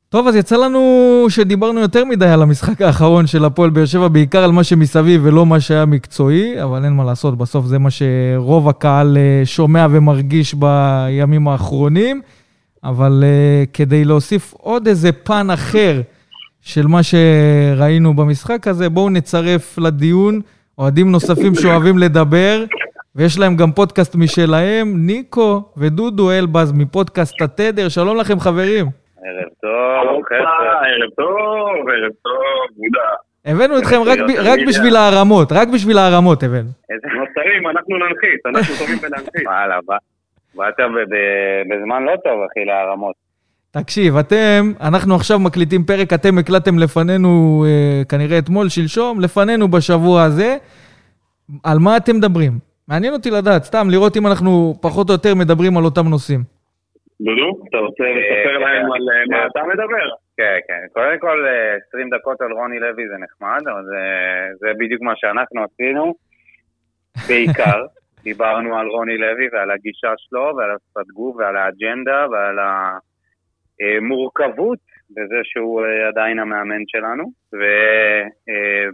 [0.09, 4.43] טוב, אז יצא לנו שדיברנו יותר מדי על המשחק האחרון של הפועל באר שבע, בעיקר
[4.43, 8.69] על מה שמסביב ולא מה שהיה מקצועי, אבל אין מה לעשות, בסוף זה מה שרוב
[8.69, 12.21] הקהל אה, שומע ומרגיש בימים האחרונים.
[12.83, 16.01] אבל uh, כדי להוסיף עוד איזה פן אחר
[16.61, 20.41] של מה שראינו במשחק הזה, בואו נצרף לדיון
[20.77, 22.63] אוהדים נוספים שאוהבים לדבר,
[23.17, 27.89] ויש להם גם פודקאסט משלהם, ניקו ודודו אלבז מפודקאסט התדר.
[27.89, 28.85] שלום לכם, חברים.
[29.25, 30.87] ערב טוב, חבר'ה.
[30.87, 33.09] ערב טוב, ערב טוב, בודה.
[33.45, 36.69] הבאנו אתכם רק, רק בשביל הערמות, רק בשביל הערמות הבאנו.
[36.89, 37.07] איזה...
[37.07, 39.47] נוצרים, אנחנו ננחית, אנחנו טובים בלהנחית.
[39.47, 39.97] וואלה, בא-
[40.55, 40.73] באת
[41.69, 43.15] בזמן לא טוב, אחי, להרמות.
[43.71, 47.29] תקשיב, אתם, אנחנו עכשיו מקליטים פרק, אתם הקלטתם לפנינו
[47.67, 50.57] אה, כנראה אתמול, שלשום, לפנינו בשבוע הזה.
[51.63, 52.66] על מה אתם מדברים?
[52.87, 56.39] מעניין אותי לדעת, סתם לראות אם אנחנו פחות או יותר מדברים על אותם נושאים.
[57.21, 60.07] דודו, אתה רוצה לספר להם על אה, מה אתה מדבר?
[60.37, 60.81] כן, כן.
[60.93, 64.01] קודם כל, אה, 20 דקות על רוני לוי זה נחמד, אבל זה,
[64.59, 66.15] זה בדיוק מה שאנחנו עשינו.
[67.27, 67.85] בעיקר,
[68.29, 72.57] דיברנו על רוני לוי ועל הגישה שלו, ועל השפת גוף, ועל האג'נדה, ועל
[73.79, 77.23] המורכבות בזה שהוא אה, עדיין המאמן שלנו,
[77.53, 77.61] ו,
[78.49, 78.85] אה,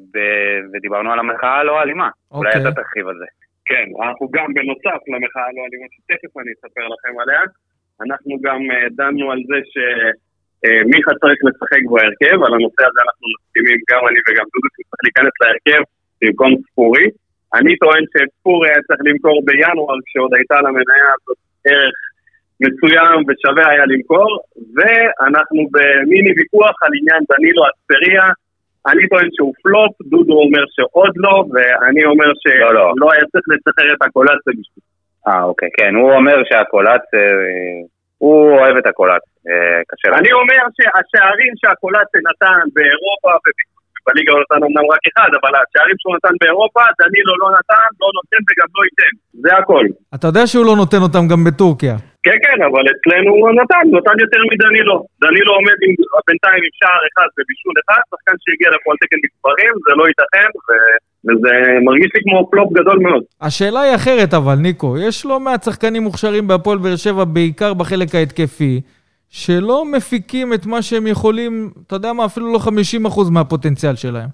[0.74, 2.10] ודיברנו על המחאה הלא אלימה.
[2.32, 2.62] אולי אוקיי.
[2.62, 3.43] אתה תרחיב על זה.
[3.70, 7.42] כן, אנחנו גם בנוסף למחאה הלא אלימה שתכף אני אספר לכם עליה,
[8.04, 13.80] אנחנו גם אה, דנו על זה שמיכה צריך לשחק בהרכב, על הנושא הזה אנחנו מסכימים
[13.90, 15.82] גם אני וגם דודו צריך להיכנס להרכב
[16.22, 17.08] במקום ספורי.
[17.58, 21.38] אני טוען שספורי היה צריך למכור בינואר כשעוד הייתה למניה הזאת
[21.70, 21.98] ערך
[22.64, 24.32] מסוים ושווה היה למכור,
[24.76, 28.26] ואנחנו במיני ויכוח על עניין דנילו אספריה.
[28.90, 32.30] אני טוען שהוא פלופ, דודו אומר שעוד לא, ואני אומר
[32.62, 32.92] לא, לא.
[32.96, 34.84] שלא היה צריך לשחרר את הקולציה בשביל
[35.28, 37.80] אה, אוקיי, כן, הוא אומר שהקולץ, אה,
[38.18, 44.60] הוא אוהב את הקולץ, אה, קשה אני אומר שהשערים שהקולציה נתן באירופה, ובליגה הוא נתן
[44.68, 48.82] אמנם רק אחד, אבל השערים שהוא נתן באירופה, דנילו לא נתן, לא נותן וגם לא
[48.88, 49.14] ייתן.
[49.44, 49.86] זה הכל.
[50.16, 51.96] אתה יודע שהוא לא נותן אותם גם בטורקיה.
[52.26, 54.96] כן, כן, אבל אצלנו הוא נתן, נתן יותר מדנילו.
[55.22, 55.94] דנילו עומד עם,
[56.28, 60.50] בינתיים עם שער אחד ובישול אחד, שחקן שהגיע לפה על תקן מספרים, זה לא ייתכן,
[60.66, 60.70] ו...
[61.26, 61.54] וזה
[61.88, 63.24] מרגיש לי כמו פלופ גדול מאוד.
[63.42, 64.98] השאלה היא אחרת אבל, ניקו.
[64.98, 68.82] יש לא מעט שחקנים מוכשרים בהפועל באר שבע, בעיקר בחלק ההתקפי,
[69.30, 74.30] שלא מפיקים את מה שהם יכולים, אתה יודע מה, אפילו לא 50% מהפוטנציאל שלהם.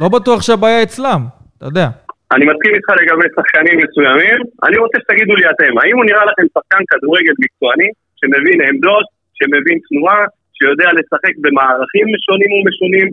[0.00, 1.20] לא בטוח שהבעיה אצלם,
[1.58, 1.88] אתה יודע.
[2.34, 6.46] אני מסכים איתך לגבי שחקנים מסוימים, אני רוצה שתגידו לי אתם, האם הוא נראה לכם
[6.54, 9.06] שחקן כדורגל מקצועני, שמבין עמדות,
[9.38, 10.20] שמבין תנועה,
[10.56, 13.08] שיודע לשחק במערכים שונים ומשונים?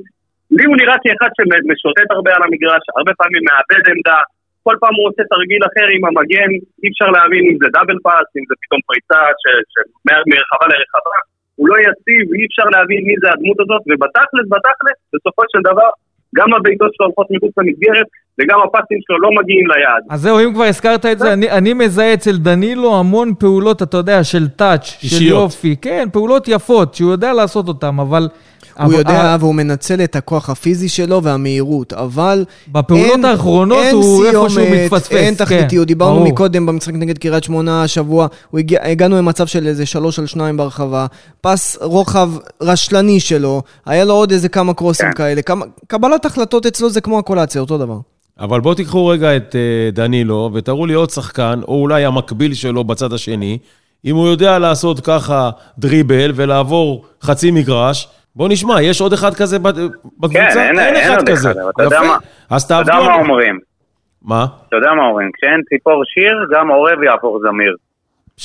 [0.58, 4.20] לי הוא נראה כאחד שמשוטט הרבה על המגרש, הרבה פעמים מאבד עמדה,
[4.66, 8.28] כל פעם הוא עושה תרגיל אחר עם המגן, אי אפשר להבין אם זה דאבל פאס,
[8.38, 9.22] אם זה פתאום פריצה
[10.30, 11.18] מרחבה לרחבה,
[11.58, 15.90] הוא לא יציב, אי אפשר להבין מי זה הדמות הזאת, ובתכלס, בתכלס, בסופו של דבר,
[16.38, 18.08] גם הבעיטות שלו הולכות מחוץ למסגרת,
[18.42, 20.04] וגם הפסים שלו לא מגיעים ליעד.
[20.10, 23.98] אז זהו, אם כבר הזכרת את זה, אני, אני מזהה אצל דנילו המון פעולות, אתה
[23.98, 25.24] יודע, של טאץ', של.
[25.24, 25.76] יופי.
[25.82, 28.28] כן, פעולות יפות, שהוא יודע לעשות אותן, אבל...
[28.78, 32.46] הוא אבל- יודע והוא מנצל את הכוח הפיזי שלו והמהירות, אבל...
[32.72, 35.88] בפעולות אין- האחרונות אין הוא איפשהו מתפספס, אין כן, תכליתיות.
[35.88, 36.28] דיברנו ברור.
[36.28, 41.06] מקודם במשחק נגד קריית שמונה השבוע, הגיע, הגענו למצב של איזה שלוש על שניים ברחבה,
[41.42, 42.30] פס רוחב
[42.62, 45.14] רשלני שלו, היה לו עוד איזה כמה קרוסים כן.
[45.14, 45.42] כאלה.
[45.42, 47.98] כמה, קבלת החלטות אצלו זה כמו הקולציה, אותו דבר.
[48.40, 52.84] אבל בואו תיקחו רגע את אה, דנילו ותראו לי עוד שחקן, או אולי המקביל שלו
[52.84, 53.58] בצד השני,
[54.06, 55.50] אם הוא יודע לעשות ככה
[55.80, 58.08] דריבל ולעבור חצי מגרש.
[58.36, 60.34] בואו נשמע, יש עוד אחד כזה בקבוצה?
[60.34, 62.02] כן, אין- אין עוד אחד, אבל אתה יודע.
[62.02, 62.18] מה?
[62.50, 63.06] אז אתה יודע תעבדו.
[63.10, 63.60] מה אומרים?
[64.22, 64.46] מה?
[64.68, 65.30] אתה יודע מה אומרים?
[65.34, 67.76] כשאין ציפור שיר, גם עורב יעבור זמיר.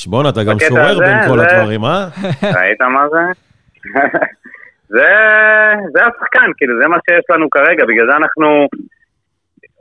[0.07, 2.07] בואנה, אתה גם שורר הזה, בין כל זה- הדברים, אה?
[2.59, 3.19] ראית מה זה?
[4.95, 5.07] זה,
[5.93, 8.67] זה השחקן, כאילו, זה מה שיש לנו כרגע, בגלל זה אנחנו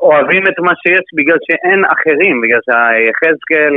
[0.00, 3.74] אוהבים את מה שיש, בגלל שאין אחרים, בגלל שהיחזקאל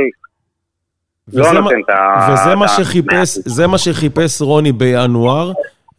[1.32, 2.28] לא וזה מה- נותן את ה...
[2.32, 5.52] וזה מה שחיפש, זה מה שחיפש רוני בינואר,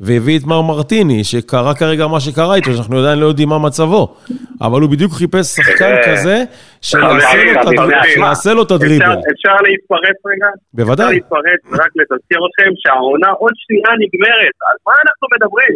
[0.05, 4.03] והביא את מר מרטיני, שקרה כרגע מה שקרה איתו, שאנחנו עדיין לא יודעים מה מצבו.
[4.65, 6.35] אבל הוא בדיוק חיפש שחקן אה, כזה,
[6.81, 9.05] שיעשה לו את הדריבל.
[9.05, 9.31] אפשר.
[9.33, 10.49] אפשר להתפרץ רגע?
[10.53, 11.13] אפשר בוודאי.
[11.15, 14.55] להתפרץ ורק לתזכיר אתכם שהעונה עוד שנייה נגמרת.
[14.67, 15.73] על מה אנחנו מדברים?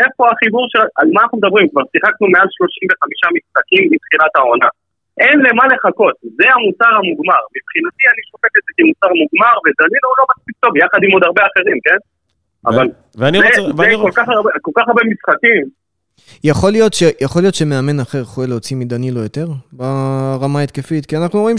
[0.00, 0.84] איפה החיבור של...
[0.98, 1.66] על מה אנחנו מדברים?
[1.72, 4.70] כבר שיחקנו מעל 35 משחקים מתחילת העונה.
[5.22, 7.42] אין למה לחכות, זה המוצר המוגמר.
[7.56, 11.24] מבחינתי אני שופט את זה כמוצר מוגמר, ודנינו הוא לא מספיק טוב, יחד עם עוד
[11.28, 12.00] הרבה אחרים, כן?
[12.66, 13.60] אבל ואני זה, רוצה...
[13.62, 14.22] זה ואני כל, רוצה...
[14.22, 15.82] כך הרבה, כל כך הרבה משחקים.
[16.44, 21.40] יכול להיות, ש, יכול להיות שמאמן אחר יכול להוציא מדנילו יותר ברמה ההתקפית, כי אנחנו
[21.40, 21.56] רואים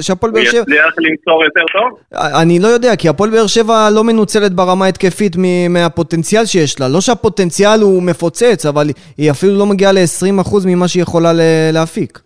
[0.00, 0.60] שהפועל הוא באר שבע...
[0.60, 2.18] יצליח למסור יותר טוב?
[2.42, 6.88] אני לא יודע, כי הפועל באר שבע לא מנוצלת ברמה ההתקפית מ- מהפוטנציאל שיש לה.
[6.88, 12.20] לא שהפוטנציאל הוא מפוצץ, אבל היא אפילו לא מגיעה ל-20% ממה שהיא יכולה ל- להפיק.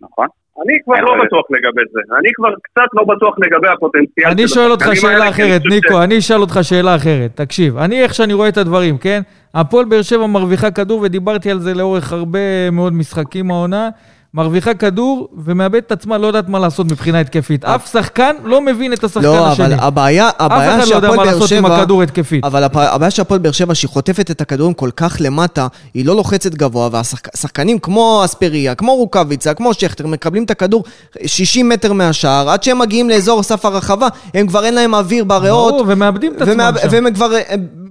[0.00, 0.26] נכון?
[0.62, 1.24] אני כבר לא.
[1.24, 2.00] בטוח לגבי זה.
[2.18, 6.40] אני כבר קצת לא בטוח לגבי הפוטנציאל אני שואל אותך שאלה אחרת, ניקו, אני אשאל
[6.40, 7.30] אותך שאלה אחרת.
[7.34, 9.22] תקשיב, אני, איך שאני רואה את הדברים, כן?
[9.54, 13.88] הפועל באר שבע מרוויחה כדור, ודיברתי על זה לאורך הרבה מאוד משחקים העונה.
[14.34, 17.64] מרוויחה כדור ומאבדת את עצמה, לא יודעת מה לעשות מבחינה התקפית.
[17.64, 19.66] אף שחקן לא מבין את השחקן לא, השני.
[19.66, 21.76] אבל הבעיה, אף הבעיה אחד לא יודע שהפועל מה באר לעשות עם שבע...
[21.76, 22.44] הכדור התקפית.
[22.44, 26.16] אבל הבעיה של הפועל באר שבע, שהיא חוטפת את הכדורים כל כך למטה, היא לא
[26.16, 30.84] לוחצת גבוה, והשחקנים כמו אספריה, כמו רוקאביצה, כמו שכטר, מקבלים את הכדור
[31.26, 35.72] 60 מטר מהשער, עד שהם מגיעים לאזור סף הרחבה, הם כבר אין להם אוויר בריאות.
[35.72, 36.88] ברור, ומאבדים את עצמם ומאב- שם.
[36.90, 37.30] והם כבר...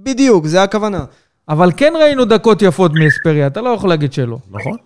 [0.02, 1.04] בדיוק, זה הכוונה.
[1.48, 4.36] אבל כן ראינו דקות יפות מאספריה, אתה לא יכול להגיד שלא.
[4.50, 4.76] נכון.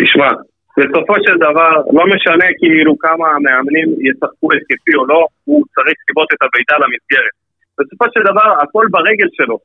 [0.00, 0.30] תשמע,
[0.78, 6.30] בסופו של דבר, לא משנה כאילו כמה המאמנים ישחקו התקפי או לא, הוא צריך לבעוט
[6.34, 7.34] את הבעיטה למסגרת.
[7.78, 9.58] בסופו של דבר, הכל ברגל שלו.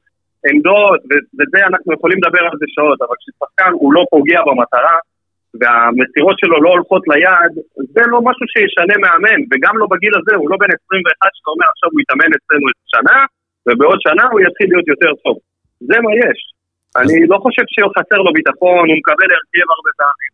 [0.49, 0.99] עמדות,
[1.37, 4.97] וזה אנחנו יכולים לדבר על זה שעות, אבל כששחקן הוא לא פוגע במטרה,
[5.59, 7.53] והמסירות שלו לא הולכות ליעד,
[7.95, 11.67] זה לא משהו שישנה מאמן, וגם לא בגיל הזה, הוא לא בן 21 שאתה אומר
[11.73, 13.17] עכשיו הוא יתאמן אצלנו את שנה,
[13.65, 15.35] ובעוד שנה הוא יתחיל להיות יותר טוב.
[15.89, 16.39] זה מה יש.
[16.97, 20.31] אני לא חושב שחסר לו ביטחון, הוא מקבל הרכב הרבה פעמים.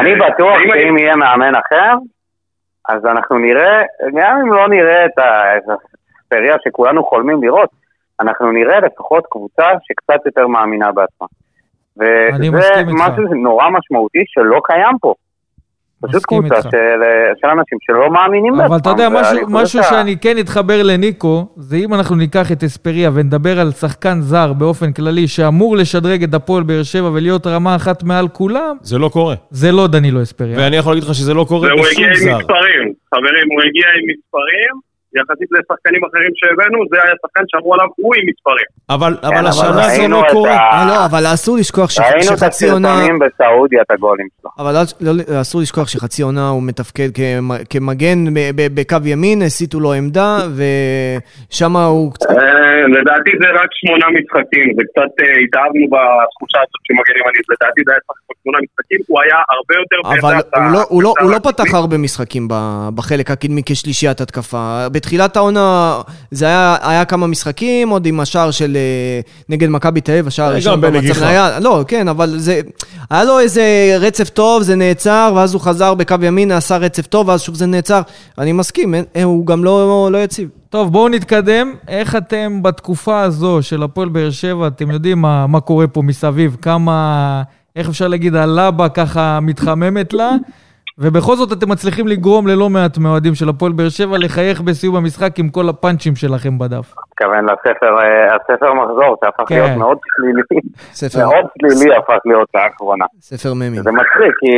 [0.00, 1.92] אני בטוח שאם יהיה מאמן אחר,
[2.88, 3.82] אז אנחנו נראה,
[4.14, 7.68] גם אם לא נראה את ה- את האספריה שכולנו חולמים לראות,
[8.20, 11.26] אנחנו נראה לפחות קבוצה שקצת יותר מאמינה בעצמה.
[12.00, 13.08] אני וזה מסכים איתך.
[13.08, 15.14] משהו נורא משמעותי שלא קיים פה.
[16.08, 16.62] פשוט קבוצה.
[16.62, 16.68] של,
[17.40, 18.66] של אנשים שלא מאמינים בעצמם.
[18.66, 22.64] אבל אתה יודע, משהו, משהו שה- שאני כן אתחבר לניקו, זה אם אנחנו ניקח את
[22.64, 27.76] אספריה ונדבר על שחקן זר באופן כללי, שאמור לשדרג את הפועל באר שבע ולהיות רמה
[27.76, 29.34] אחת מעל כולם, זה לא קורה.
[29.50, 30.58] זה לא דנילו אספריה.
[30.58, 32.38] ואני יכול להגיד לך שזה לא קורה והוא בשום הגיע עם זר.
[32.38, 32.82] מספרים,
[33.14, 38.14] חברים, הוא הגיע עם מספרים, יחסית לשחקנים אחרים שהבאנו, זה היה שחקן שאמרו עליו, הוא
[38.18, 38.68] עם מספרים.
[38.94, 40.52] אבל, כן, אבל השנה זה לא קורה.
[40.54, 42.88] ה- אה, לא, אבל אסור לשכוח ש- ראינו את שחצי עונה...
[42.92, 44.50] הסרטונים בסעודיה, את הגולים שלו.
[44.58, 49.42] אבל אל- לא- אסור לשכוח שחצי עונה הוא מתפקד כמ- כמגן ב- ב- בקו ימין,
[49.42, 52.30] הסיטו לו עמדה, ושם הוא קצת...
[52.30, 52.36] אה,
[53.00, 57.92] לדעתי זה רק שמונה משחקים, זה קצת אה, התאהבנו בתחושה הזאת שמגנים אני, לדעתי זה
[57.92, 61.38] היה סך הכל שמונה משחקים, הוא היה הרבה יותר אבל הוא לא- הוא לא- לא
[61.38, 64.86] פתח הרבה משחקים ב- בחלק הקדמי כשלישיית התקפה.
[65.02, 70.12] בתחילת העונה זה היה, היה כמה משחקים, עוד עם השער של אה, נגד מכבי תל
[70.12, 71.28] אביב, השער גם הראשון בנגיחה.
[71.28, 72.60] היה, לא, כן, אבל זה...
[73.10, 73.62] היה לו איזה
[74.00, 77.66] רצף טוב, זה נעצר, ואז הוא חזר בקו ימין, עשה רצף טוב, ואז שוב זה
[77.66, 78.00] נעצר.
[78.38, 80.48] אני מסכים, אין- אה, הוא גם לא, לא יציב.
[80.70, 81.74] טוב, בואו נתקדם.
[81.88, 86.56] איך אתם בתקופה הזו של הפועל באר שבע, אתם יודעים מה, מה קורה פה מסביב?
[86.62, 87.42] כמה,
[87.76, 90.30] איך אפשר להגיד, הלבה ככה מתחממת לה?
[91.02, 95.38] ובכל זאת אתם מצליחים לגרום ללא מעט מאוהדים של הפועל באר שבע לחייך בסיום המשחק
[95.38, 96.94] עם כל הפאנצ'ים שלכם בדף.
[97.10, 99.54] מתכוון לספר, אה, הספר מחזור, שהפך כן.
[99.54, 100.60] להיות מאוד שלילי.
[101.00, 103.04] ספר, מאוד שלילי הפך להיות האחרונה.
[103.20, 103.82] ספר ממים.
[103.82, 104.52] זה מצחיק, כי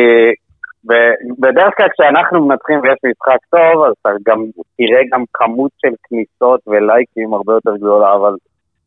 [1.38, 4.38] בדרך כלל כשאנחנו מנצחים ויש משחק טוב, אז אתה גם
[4.76, 8.35] תראה גם כמות של כניסות ולייקים הרבה יותר גדולה, אבל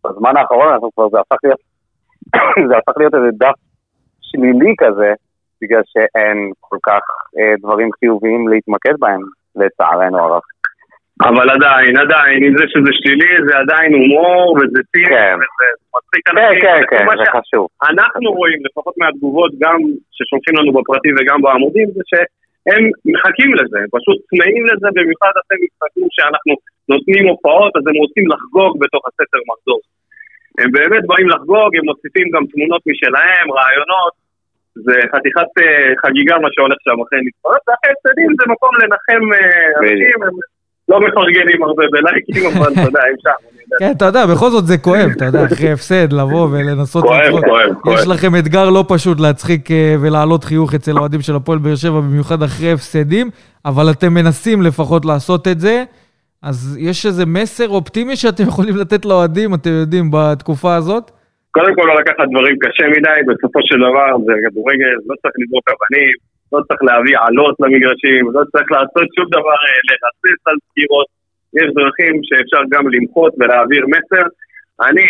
[0.04, 1.60] בזמן האחרון אנחנו כבר, זה הפך להיות,
[2.70, 3.58] זה הפך להיות איזה דף
[4.22, 5.14] שלילי כזה,
[5.62, 7.04] בגלל שאין כל כך
[7.38, 9.22] אה, דברים חיוביים להתמקד בהם,
[9.56, 10.42] לצערנו הרב.
[11.28, 15.38] אבל עדיין, עדיין, עם זה שזה שלילי, זה עדיין הומור, וזה ציר, כן.
[15.40, 15.66] וזה
[15.96, 16.62] מצחיק כן, אנשים.
[16.62, 17.66] כן, כן, מה זה חשוב.
[17.92, 19.78] אנחנו רואים, לפחות מהתגובות, גם
[20.16, 25.58] ששולחים לנו בפרטי וגם בעמודים, זה שהם מחכים לזה, הם פשוט צמאים לזה, במיוחד אחרי
[25.64, 26.54] משחקים שאנחנו
[26.92, 29.82] נותנים הופעות, אז הם רוצים לחגוג בתוך הספר מחזור.
[30.60, 34.14] הם באמת באים לחגוג, הם מוסיפים גם תמונות משלהם, רעיונות,
[34.86, 39.80] זה חתיכת אה, חגיגה מה שהולך שם אחרי נצפויות, ואחרי הפסדים זה מקום לנחם אה,
[39.80, 40.36] אנשים, הם
[40.90, 43.58] לא מפרגנים הרבה בלייקים, אבל אתה יודע, הם שם.
[43.80, 47.32] כן, אתה יודע, בכל זאת זה כואב, אתה יודע, אחרי הפסד, לבוא ולנסות כואב.
[47.32, 47.96] כואב, כואב.
[47.98, 52.00] יש לכם אתגר לא פשוט להצחיק אה, ולהעלות חיוך אצל האוהדים של הפועל באר שבע,
[52.00, 53.30] במיוחד אחרי הפסדים,
[53.66, 55.84] אבל אתם מנסים לפחות לעשות את זה.
[56.44, 61.12] אז יש איזה מסר אופטימי שאתם יכולים לתת לאוהדים, אתם יודעים, בתקופה הזאת?
[61.58, 65.66] קודם כל לא לקחת דברים קשה מדי, בסופו של דבר זה כדורגל, לא צריך לזרוק
[65.74, 66.16] אבנים,
[66.54, 71.08] לא צריך להביא עלות למגרשים, לא צריך לעשות שום דבר, אה, לרסס על סגירות.
[71.60, 74.26] יש דרכים שאפשר גם למחות ולהעביר מסר.
[74.88, 75.08] אני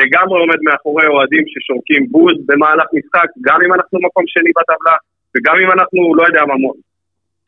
[0.00, 4.96] לגמרי עומד מאחורי אוהדים ששורקים בוז במהלך משחק, גם אם אנחנו מקום שני בטבלה,
[5.32, 6.78] וגם אם אנחנו, לא יודע מה, מו-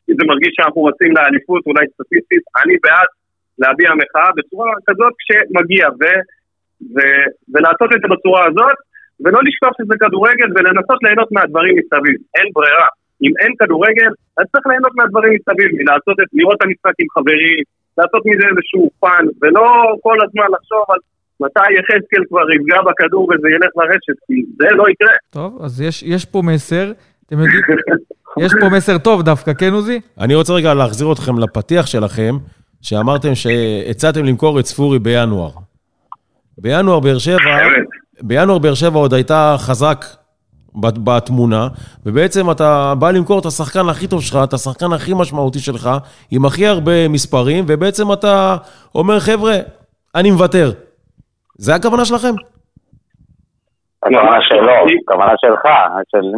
[0.09, 3.09] אם זה מרגיש שאנחנו רצים לאליפות, אולי סטטיסטית, אני בעד
[3.61, 6.03] להביע מחאה בצורה כזאת כשמגיע, ו...
[6.93, 8.77] ו- ולעשות את זה בצורה הזאת,
[9.23, 12.17] ולא לשכוח שזה כדורגל ולנסות ליהנות מהדברים מסביב.
[12.37, 12.87] אין ברירה.
[13.23, 17.63] אם אין כדורגל, אז צריך ליהנות מהדברים מסביב, מלעשות את, לראות את המשחק עם חברים,
[17.97, 19.65] לעשות מזה איזשהו fun, ולא
[20.05, 20.99] כל הזמן לחשוב על
[21.43, 25.15] מתי יחזקאל כבר יפגע בכדור וזה ילך לרשת, כי זה לא יקרה.
[25.29, 26.91] טוב, אז יש, יש פה מסר,
[27.25, 27.61] אתם יודעים,
[28.45, 29.99] יש פה מסר טוב דווקא, כן עוזי?
[30.19, 32.33] אני רוצה רגע להחזיר אתכם לפתיח שלכם,
[32.81, 35.49] שאמרתם שהצעתם למכור את ספורי בינואר.
[36.57, 37.37] בינואר באר שבע.
[38.21, 40.05] בינואר באר שבע עוד הייתה חזק
[40.81, 41.67] בת- בתמונה,
[42.05, 45.89] ובעצם אתה בא למכור את השחקן הכי טוב שלך, את השחקן הכי משמעותי שלך,
[46.31, 48.57] עם הכי הרבה מספרים, ובעצם אתה
[48.95, 49.57] אומר, חבר'ה,
[50.15, 50.71] אני מוותר.
[51.57, 52.33] זה הכוונה שלכם?
[54.07, 54.71] הכוונה שלו,
[55.07, 55.65] הכוונה שלך?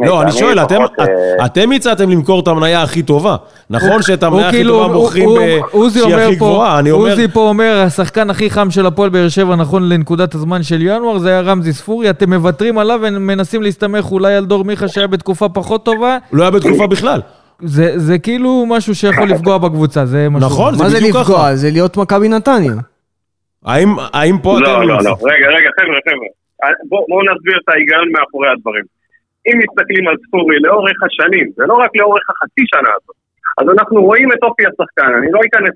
[0.05, 3.35] לא, אני שואל, אתם, אה, אתם הצעתם למכור את המניה הכי טובה.
[3.69, 5.29] נכון שאת המניה הכי כאילו, טובה מוכרים
[5.89, 7.09] שהיא אומר הכי פה, גבוהה, אני אומר...
[7.09, 11.17] עוזי פה אומר, השחקן הכי חם של הפועל באר שבע, נכון לנקודת הזמן של ינואר,
[11.17, 15.49] זה היה רמזי ספורי, אתם מוותרים עליו ומנסים להסתמך אולי על דור מיכה שהיה בתקופה
[15.49, 17.21] פחות טובה, לא היה בתקופה בכלל.
[17.61, 20.49] זה, זה כאילו משהו שיכול לפגוע בקבוצה, זה משהו.
[20.49, 21.37] נכון, זה מה זה בדיוק לפגוע?
[21.37, 21.55] ככה.
[21.55, 22.73] זה להיות מכבי נתניה.
[23.65, 24.87] האם, האם פה לא, אתם...
[24.87, 25.11] לא, לא.
[25.11, 26.27] רגע, רגע, חבר'ה, חבר'ה.
[26.89, 28.85] בואו בוא נסביר את ההיגיון מאחורי הדברים.
[29.47, 33.17] אם מסתכלים על ספורי לאורך השנים, זה לא רק לאורך החצי שנה הזאת,
[33.59, 35.75] אז אנחנו רואים את אופי השחקן, אני לא אכנס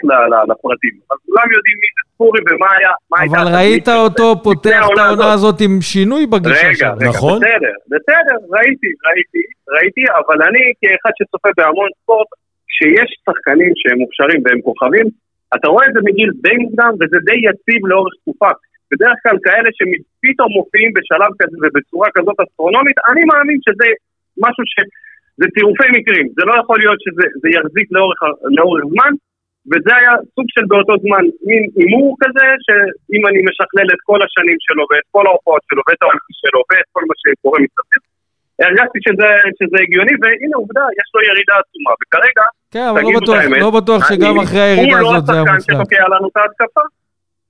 [0.49, 2.93] לפרטים, אבל כולם יודעים מי זה ספורי ומה היה.
[3.25, 6.95] אבל ראית אותו פותח את העונה הזאת עם שינוי בגישה רגע, שלו.
[6.97, 7.37] רגע, נכון.
[7.39, 9.43] בסדר, בסדר, ראיתי, ראיתי,
[9.73, 12.27] ראיתי, אבל אני כאחד שצופה בהמון ספורט,
[12.69, 15.07] כשיש שחקנים שהם מוכשרים והם כוכבים,
[15.55, 18.51] אתה רואה את זה מגיל די מוקדם וזה די יציב לאורך תקופה.
[18.93, 23.87] בדרך כלל כאלה שפתאום מופיעים בשלב כזה ובצורה כזאת אסטרונומית, אני מאמין שזה
[24.45, 24.75] משהו ש...
[25.39, 28.19] זה צירופי מקרים, זה לא יכול להיות שזה זה יחזיק לאורך,
[28.57, 29.11] לאורך זמן,
[29.69, 34.59] וזה היה סוג של באותו זמן מין הימור כזה, שאם אני משכלל את כל השנים
[34.65, 38.01] שלו ואת כל ההופעות שלו ואת האופי שלו ואת כל מה שקורה מסביב,
[38.63, 43.37] הרגשתי שזה, שזה הגיוני, והנה עובדה, יש לו ירידה עצומה, וכרגע כן, אבל לא בטוח,
[43.41, 43.59] האמת.
[43.65, 45.75] לא בטוח שגם אחרי הירידה הוא הזאת זה לא היה השחקן מוצלח.
[45.77, 46.85] שתוקע לנו את ההתקפה?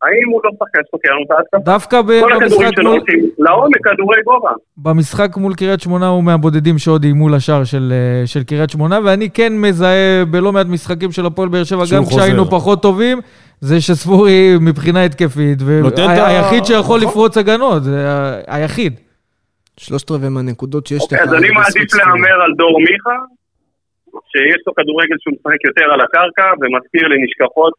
[0.04, 1.72] האם הוא לא שחקן שתוקע לנו את ההתקפה?
[1.72, 4.49] דווקא ב- כל הכדורים במשחק שלו מול, הולכים לעומק, כדורי גובה.
[4.78, 9.30] במשחק מול קריית שמונה הוא מהבודדים שעוד איימו לשער של, אה, של קריית שמונה, ואני
[9.30, 12.58] כן מזהה בלא מעט משחקים של הפועל באר שבע, גם כשהיינו חוזר.
[12.58, 13.20] פחות טובים,
[13.62, 17.10] זה שספורי מבחינה התקפית, ה- והיחיד שיכול נכון.
[17.10, 18.93] לפרוץ הגנות, זה ה- היחיד.
[19.78, 21.04] שלושת רבעי מהנקודות שיש לך.
[21.04, 21.93] אוקיי, אז אני מעדיף.
[21.95, 23.16] להמר על דור מיכה,
[24.32, 27.74] שיש לו כדורגל שהוא משחק יותר על הקרקע, ומזכיר לי נשכחות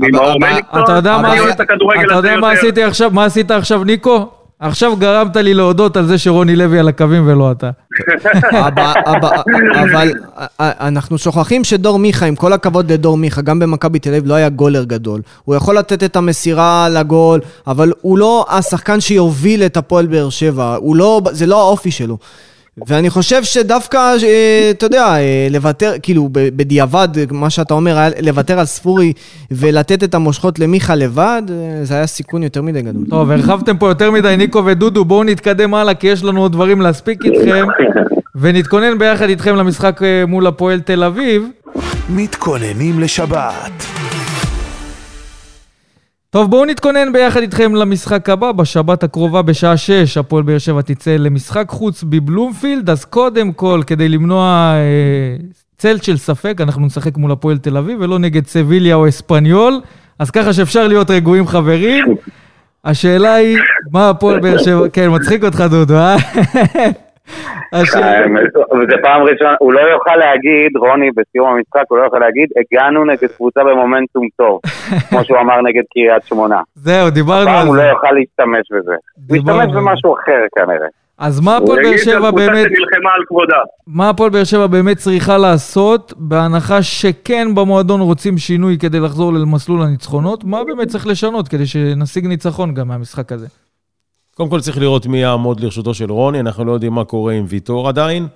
[0.00, 0.82] ממאור מליקסון.
[0.84, 2.58] אתה יודע מה אני אוהב עשית- את הכדורגל אתה הזה יודע מה יותר.
[2.58, 4.28] עשיתי עכשיו, מה עשית עכשיו, ניקו?
[4.60, 7.70] עכשיו גרמת לי להודות על זה שרוני לוי על הקווים ולא אתה.
[8.52, 9.30] אבא, אבא,
[9.82, 10.12] אבל
[10.60, 14.34] אה, אנחנו שוכחים שדור מיכה, עם כל הכבוד לדור מיכה, גם במכבי תל אביב לא
[14.34, 15.20] היה גולר גדול.
[15.44, 20.76] הוא יכול לתת את המסירה לגול, אבל הוא לא השחקן שיוביל את הפועל באר שבע,
[20.94, 22.18] לא, זה לא האופי שלו.
[22.86, 28.58] ואני חושב שדווקא, אה, אתה יודע, אה, לוותר, כאילו, בדיעבד, מה שאתה אומר, היה לוותר
[28.58, 29.12] על ספורי
[29.50, 33.04] ולתת את המושכות למיכה לבד, אה, זה היה סיכון יותר מדי גדול.
[33.10, 36.80] טוב, הרחבתם פה יותר מדי, ניקו ודודו, בואו נתקדם הלאה, כי יש לנו עוד דברים
[36.80, 37.66] להספיק איתכם,
[38.40, 41.48] ונתכונן ביחד איתכם למשחק מול הפועל תל אביב.
[42.08, 44.05] מתכוננים לשבת.
[46.36, 51.16] טוב, בואו נתכונן ביחד איתכם למשחק הבא, בשבת הקרובה בשעה 6, הפועל באר שבע תצא
[51.16, 55.44] למשחק חוץ בבלומפילד, אז קודם כל, כדי למנוע אה,
[55.78, 59.80] צל של ספק, אנחנו נשחק מול הפועל תל אביב, ולא נגד סביליה או אספניול,
[60.18, 62.04] אז ככה שאפשר להיות רגועים חברים.
[62.84, 63.58] השאלה היא,
[63.92, 64.88] מה הפועל באר שבע...
[64.92, 66.16] כן, מצחיק אותך דודו, אה?
[68.72, 73.04] וזה פעם ראשונה, הוא לא יוכל להגיד, רוני, בסיום המשחק, הוא לא יוכל להגיד, הגענו
[73.04, 74.60] נגד קבוצה במומנטום טוב,
[75.08, 76.60] כמו שהוא אמר נגד קריית שמונה.
[76.74, 77.88] זהו, דיברנו פעם על הוא לא זה.
[77.88, 78.94] יוכל להשתמש בזה.
[79.16, 79.74] זה.
[79.74, 80.88] במשהו אחר כנראה.
[81.18, 82.66] אז מה הפועל באר שבע באמת...
[83.86, 89.82] מה הפועל באר שבע באמת צריכה לעשות, בהנחה שכן במועדון רוצים שינוי כדי לחזור למסלול
[89.82, 93.46] הניצחונות, מה באמת צריך לשנות כדי שנשיג ניצחון גם מהמשחק הזה?
[94.36, 97.44] קודם כל צריך לראות מי יעמוד לרשותו של רוני, אנחנו לא יודעים מה קורה עם
[97.48, 98.26] ויטור עדיין.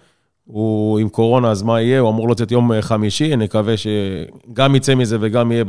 [0.45, 2.01] הוא עם קורונה, אז מה יהיה?
[2.01, 5.65] הוא אמור לצאת יום אה, חמישי, נקווה שגם יצא מזה וגם יהיה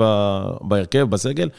[0.62, 1.50] בהרכב, בסגל.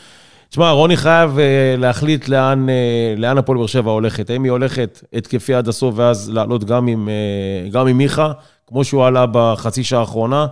[0.48, 4.30] תשמע, רוני חייב אה, להחליט לאן, אה, לאן הפועל באר שבע הולכת.
[4.30, 7.08] האם היא הולכת התקפי עד הסוף ואז לעלות גם עם,
[7.72, 8.32] גם עם מיכה,
[8.66, 10.46] כמו שהוא עלה בחצי שעה האחרונה,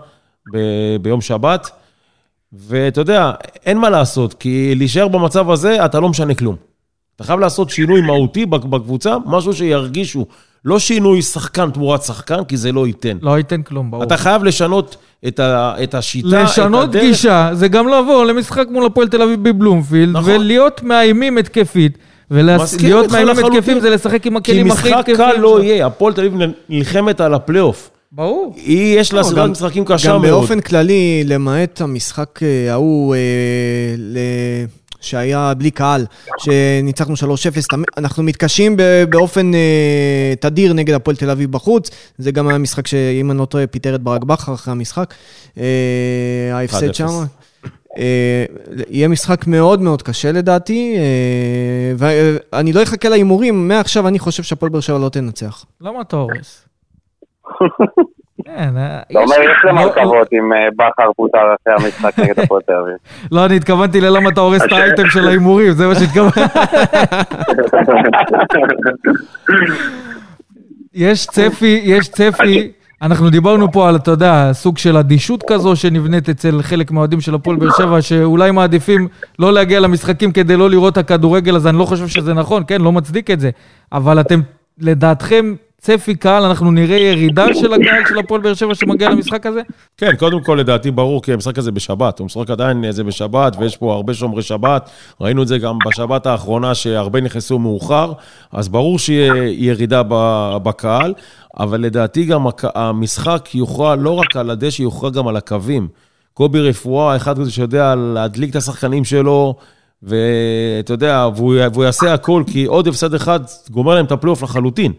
[0.55, 1.71] ב- ביום שבת.
[2.53, 3.33] ואתה יודע,
[3.67, 6.70] אין מה לעשות, כי להישאר במצב הזה, אתה לא משנה כלום.
[7.17, 10.27] אתה חייב לעשות שינוי מהותי בק- בקבוצה, משהו שירגישו.
[10.65, 13.17] לא שינוי שחקן תמורת שחקן, כי זה לא ייתן.
[13.23, 14.03] לא ייתן כלום, ברור.
[14.03, 14.97] אתה חייב לשנות
[15.29, 17.03] את, ה, את השיטה, לשנות את הדרך.
[17.05, 20.31] גישה, זה גם לבוא למשחק מול הפועל תל אביב בבלומפילד, נכון.
[20.35, 21.99] ולהיות מאיימים התקפית.
[22.31, 23.37] ולהיות מאיימים.
[23.47, 25.17] התקפים זה לשחק עם כי הכלים הכי משחק התקפיים.
[25.35, 25.63] קל לא.
[25.63, 27.91] יהיה, הפועל תל אביב נלחמת על הפלייאוף.
[28.13, 28.55] ברור.
[28.57, 30.31] היא, יש לה לא, סדרת גם- משחקים קשה גם מאוד.
[30.31, 33.21] באופן כללי, למעט המשחק אה, ההוא אה,
[33.99, 34.19] ל-
[35.01, 36.07] שהיה בלי קהל,
[36.39, 37.21] שניצחנו 3-0,
[37.71, 41.91] תמ- אנחנו מתקשים ב- באופן אה, תדיר נגד הפועל תל אביב בחוץ.
[42.19, 45.15] זה גם היה משחק שאם אני לא טועה, פיטר את ברק בכר אחרי המשחק.
[45.59, 45.65] אה,
[46.53, 46.93] ההפסד 1-0.
[46.93, 47.07] שם.
[47.99, 48.45] אה,
[48.89, 51.93] יהיה משחק מאוד מאוד קשה לדעתי, אה,
[52.53, 55.65] ואני לא אחכה להימורים, מעכשיו אני חושב שהפועל באר שבע לא תנצח.
[55.81, 56.65] למה אתה הורס?
[58.57, 62.41] כן, אה, אתה אומר, יש להם לא- הרכבות אם אה, בכר פוטר אחרי המשחק נגד
[62.45, 62.95] הפועל תל אביב.
[63.33, 66.41] לא, אני התכוונתי ללמה אתה הורס את האייטם של ההימורים, זה מה שהתכוונתי.
[70.95, 72.73] יש צפי, יש צפי,
[73.03, 77.35] אנחנו דיברנו פה על, אתה יודע, סוג של אדישות כזו שנבנית אצל חלק מהאוהדים של
[77.35, 81.79] הפועל באר שבע, שאולי מעדיפים לא להגיע למשחקים כדי לא לראות את הכדורגל, אז אני
[81.79, 83.51] לא חושב שזה נכון, כן, לא מצדיק את זה.
[83.93, 84.41] אבל אתם,
[84.79, 89.61] לדעתכם, צפי קהל, אנחנו נראה ירידה של הקהל של הפועל באר שבע שמגיע למשחק הזה?
[89.97, 93.77] כן, קודם כל לדעתי ברור, כי המשחק הזה בשבת, הוא משחק עדיין זה בשבת, ויש
[93.77, 98.13] פה הרבה שומרי שבת, ראינו את זה גם בשבת האחרונה, שהרבה נכנסו מאוחר,
[98.53, 100.03] אז ברור שיהיה ירידה
[100.63, 101.15] בקהל,
[101.59, 105.89] אבל לדעתי גם המשחק יוכרע לא רק על הדשא, יוכרע גם על הקווים.
[106.35, 109.55] קובי רפואה, אחד כזה שיודע להדליק את השחקנים שלו,
[110.03, 114.93] ואתה יודע, והוא, והוא יעשה הכל, כי עוד הפסד אחד גומר להם את הפלייאוף לחלוטין.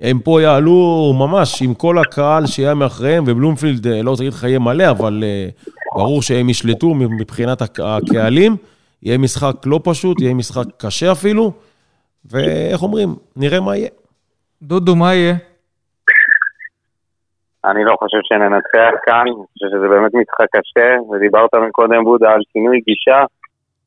[0.00, 4.44] הם פה יעלו ממש עם כל הקהל שיהיה מאחוריהם, ובלומפילד, אה, לא רוצה להגיד לך
[4.44, 5.48] יהיה מלא, אבל אה,
[5.94, 8.56] ברור שהם ישלטו מבחינת הק- הקהלים.
[9.02, 11.52] יהיה משחק לא פשוט, יהיה משחק קשה אפילו,
[12.30, 13.88] ואיך אומרים, נראה מה יהיה.
[14.62, 15.34] דודו, מה יהיה?
[17.64, 22.40] אני לא חושב שננצח כאן, אני חושב שזה באמת משחק קשה, ודיברת מקודם, בודה, על
[22.52, 23.24] שינוי גישה.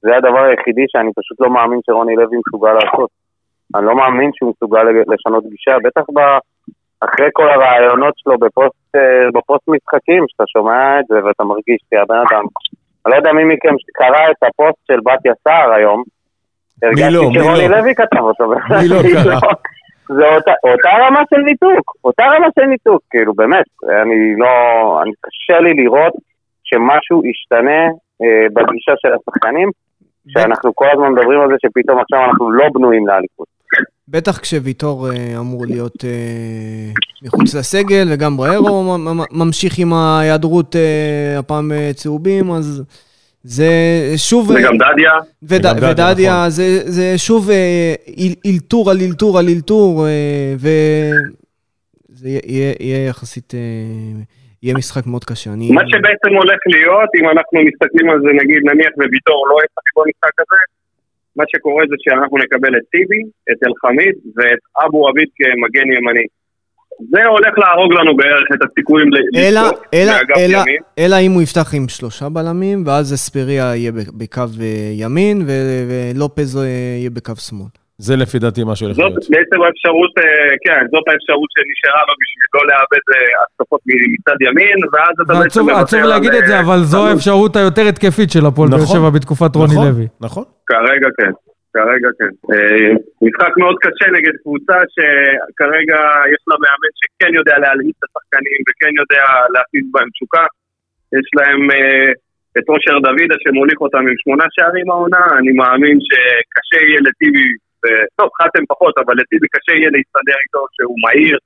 [0.02, 3.23] זה הדבר היחידי שאני פשוט לא מאמין שרוני לוי מסוגל לעשות.
[3.76, 6.20] אני לא מאמין שהוא מסוגל לשנות גישה, בטח ב...
[7.06, 12.16] אחרי כל הרעיונות שלו בפוסט, אה, בפוסט משחקים, שאתה שומע את זה ואתה מרגיש שהבן
[12.16, 12.44] אדם,
[13.06, 16.04] אני לא יודע מי מכם קרא את הפוסט של בתיה סער היום.
[16.84, 16.96] מי לא?
[16.96, 17.78] מי הרגשתי שרוני לא?
[17.78, 18.50] לוי כתב אותו.
[18.50, 19.40] מי לא קרא?
[20.08, 23.66] זה אותה, אותה רמה של ניתוק, אותה רמה של ניתוק, כאילו באמת,
[24.02, 24.50] אני לא,
[25.02, 26.14] אני קשה לי לראות
[26.64, 27.82] שמשהו ישתנה
[28.22, 29.70] אה, בגישה של השחקנים,
[30.28, 33.53] שאנחנו כל הזמן מדברים על זה שפתאום עכשיו אנחנו לא בנויים לאליפות.
[34.08, 36.92] בטח כשוויטור אה, אמור להיות אה,
[37.24, 38.98] מחוץ לסגל, וגם בריירו
[39.32, 42.84] ממשיך עם ההיעדרות, אה, הפעם צהובים, אז
[43.44, 43.68] זה
[44.18, 44.50] שוב...
[44.50, 45.12] וגם דדיה.
[45.44, 46.50] וד- וגם דדיה, ודדיה, נכון.
[46.50, 47.50] זה, זה שוב
[48.08, 53.60] איל- אילתור על אילתור על אילתור, אה, וזה יהיה- יהיה, יחסית, אה,
[54.64, 55.54] יהיה משחק מאוד קשה.
[55.54, 55.72] אני...
[55.72, 60.36] מה שבעצם הולך להיות, אם אנחנו מסתכלים על זה, נגיד, נניח וויטור לא ישחק במשחק
[60.40, 60.60] הזה,
[61.38, 63.22] מה שקורה זה שאנחנו נקבל את טיבי,
[63.52, 66.28] את אלחמיד ואת אבו עביד כמגן ימני.
[67.12, 70.82] זה הולך להרוג לנו בערך את הסיכויים ל- אלא, לזכות אלא, מאגף אלא, ימין.
[71.00, 76.58] אלא אם הוא יפתח עם שלושה בלמים, ואז אספריה יהיה בקו אה, ימין, ו- ולופז
[76.58, 76.64] אה,
[77.00, 77.68] יהיה בקו שמאל.
[77.98, 79.16] זה לפי דעתי מה שהולך זאת להיות.
[79.30, 80.24] בעצם האפשרות, אה,
[80.66, 83.04] כן, זאת האפשרות שנשארה לו בשביל לא לאבד
[83.44, 83.82] התקפות
[84.14, 88.46] מצד ימין, ואז אתה בעצם עצוב להגיד את זה, אבל זו האפשרות היותר התקפית של
[88.46, 88.98] הפועל באר נכון.
[88.98, 90.08] שבע בתקופת רוני נכון, לוי.
[90.22, 90.44] נכון.
[90.74, 91.34] כרגע כן,
[91.76, 92.32] כרגע כן.
[92.52, 92.92] אה,
[93.26, 96.00] משחק מאוד קשה נגד קבוצה שכרגע
[96.34, 100.46] יש לה מאמן שכן יודע להלהיט את השחקנים וכן יודע להפיץ בהם תשוקה.
[101.18, 102.10] יש להם אה,
[102.58, 107.48] את אושר דוידה שמוליך אותם עם שמונה שערים העונה, אני מאמין שקשה יהיה לטיבי,
[107.82, 111.38] ו- טוב, חתם פחות, אבל לטיבי קשה יהיה להסתדר איתו שהוא מהיר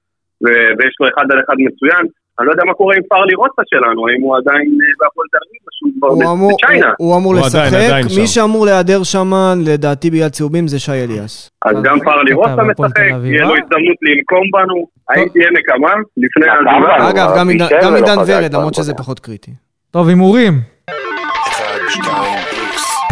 [0.78, 2.06] ויש לו אחד על אחד מצוין.
[2.40, 5.38] אני לא יודע מה קורה עם פארלי רוסה שלנו, האם הוא עדיין אה, בהפועל תל
[5.48, 6.92] אביב או שהוא כבר הוא אמור, בצ'יינה.
[6.98, 8.34] הוא, הוא אמור לשחק, עדיין מי שם.
[8.34, 9.32] שאמור להיעדר שם,
[9.66, 11.52] לדעתי בגלל צהובים, זה שי אליאס.
[11.66, 13.60] אז גם פרלי רוסה משחק, יהיה לו אה?
[13.64, 16.98] הזדמנות לנקום בנו, הייתי עמק אמר, לפני ההזמנה.
[16.98, 17.10] בנו.
[17.10, 17.50] אגב, גם
[17.96, 18.94] עידן- ורד, למרות שזה.
[18.94, 19.52] פחות קריטי.
[19.92, 20.54] טוב, הימורים.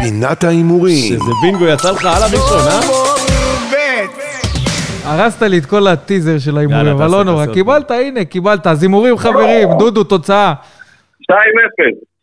[0.02, 0.96] פינת ההימורים.
[0.98, 3.05] שזה בינגו יצא לך על הראשון, אה?
[5.06, 7.46] הרסת לי את כל הטיזר של ההימורים, אבל לא נורא.
[7.46, 8.68] קיבלת, הנה, קיבלת.
[8.68, 9.70] אז הימורים, חברים.
[9.80, 10.54] דודו, תוצאה.
[11.32, 11.34] 2-0,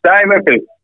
[0.07, 0.11] 2-0,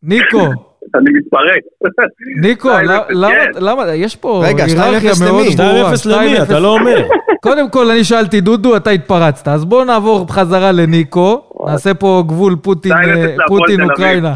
[0.02, 0.38] ניקו,
[0.98, 1.62] אני מתפרק.
[2.42, 3.50] ניקו, 2-0, למה- למה, כן.
[3.60, 5.56] למה, יש פה רגע, היררכיה 2-0 מאוד למי?
[5.56, 5.92] ברורה.
[5.94, 6.38] 2-0 למי?
[6.38, 6.42] 2-0.
[6.42, 7.08] אתה לא אומר.
[7.42, 9.48] קודם כל, אני שאלתי דודו, אתה התפרצת.
[9.48, 11.50] אז בואו נעבור חזרה לניקו.
[11.66, 13.90] נעשה פה גבול פוטין, 2-0 אה, להפועל פוטין תל אביב.
[13.90, 14.34] אוקראינה.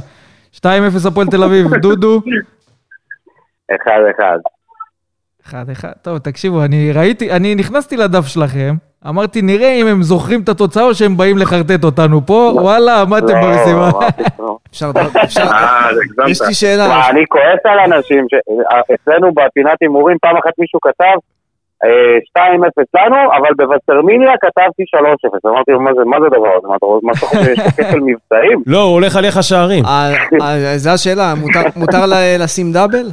[0.57, 0.65] 2-0
[1.09, 1.75] הפועל תל אביב.
[1.75, 2.21] דודו?
[3.75, 4.39] אחד
[5.47, 5.71] אחד.
[5.73, 5.93] אחד.
[6.03, 8.75] טוב, תקשיבו, אני ראיתי, אני נכנסתי לדף שלכם,
[9.09, 13.35] אמרתי, נראה אם הם זוכרים את התוצאה או שהם באים לחרטט אותנו פה, וואלה, עמדתם
[13.35, 13.91] לא, במשימה.
[14.73, 14.91] אפשר,
[15.25, 15.89] אפשר, אה.
[16.29, 17.09] יש לי שאלה.
[17.11, 18.27] אני כועס על אנשים,
[18.95, 21.19] אצלנו בפינת הימורים פעם אחת מישהו כתב
[21.85, 22.43] אה, 2-0
[22.95, 25.51] לנו, אבל בווסרמיניה כתבתי 3-0.
[25.51, 26.69] אמרתי לו, מה זה מה זה הדבר הזה?
[26.69, 28.63] מה אתה רואה- מה אתה חושב, יש כפל מבצעים?
[28.67, 29.85] לא, הוא הולך עליך שערים.
[29.85, 30.13] אה,
[30.43, 31.35] אה, זו השאלה,
[31.77, 32.05] מותר-
[32.39, 33.07] לשים דאבל?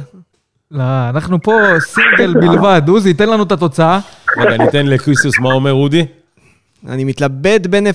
[0.70, 2.82] לא, אנחנו פה סינגל בלבד.
[2.88, 4.00] עוזי, תן לנו את התוצאה.
[4.38, 6.06] רגע, ניתן לקריסיוס מה אומר אודי.
[6.88, 7.90] אני מתלבט בין 0-0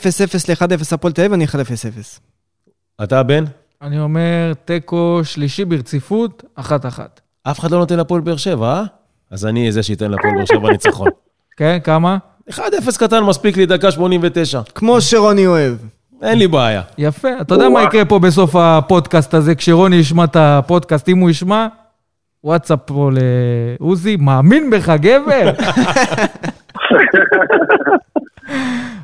[0.49, 1.65] ל-1-0 הפועל תל אביב, אני אלך על 0-0.
[3.03, 3.43] אתה בן?
[3.81, 7.21] אני אומר, תיקו שלישי ברציפות, אחת-אחת.
[7.43, 8.83] אף אחד לא נותן לפועל באר שבע, אה?
[9.31, 11.09] אז אני זה שייתן לפועל באר שבע ניצחון.
[11.57, 12.17] כן, כמה?
[12.49, 12.59] 1-0
[12.99, 14.61] קטן מספיק לי, דקה 89.
[14.75, 15.75] כמו שרוני אוהב.
[16.21, 16.81] אין לי בעיה.
[16.97, 17.27] יפה.
[17.41, 21.67] אתה יודע מה יקרה פה בסוף הפודקאסט הזה, כשרוני ישמע את הפודקאסט, אם הוא ישמע,
[22.45, 23.09] וואטסאפ פה
[23.79, 25.51] לעוזי, מאמין בך, גבר?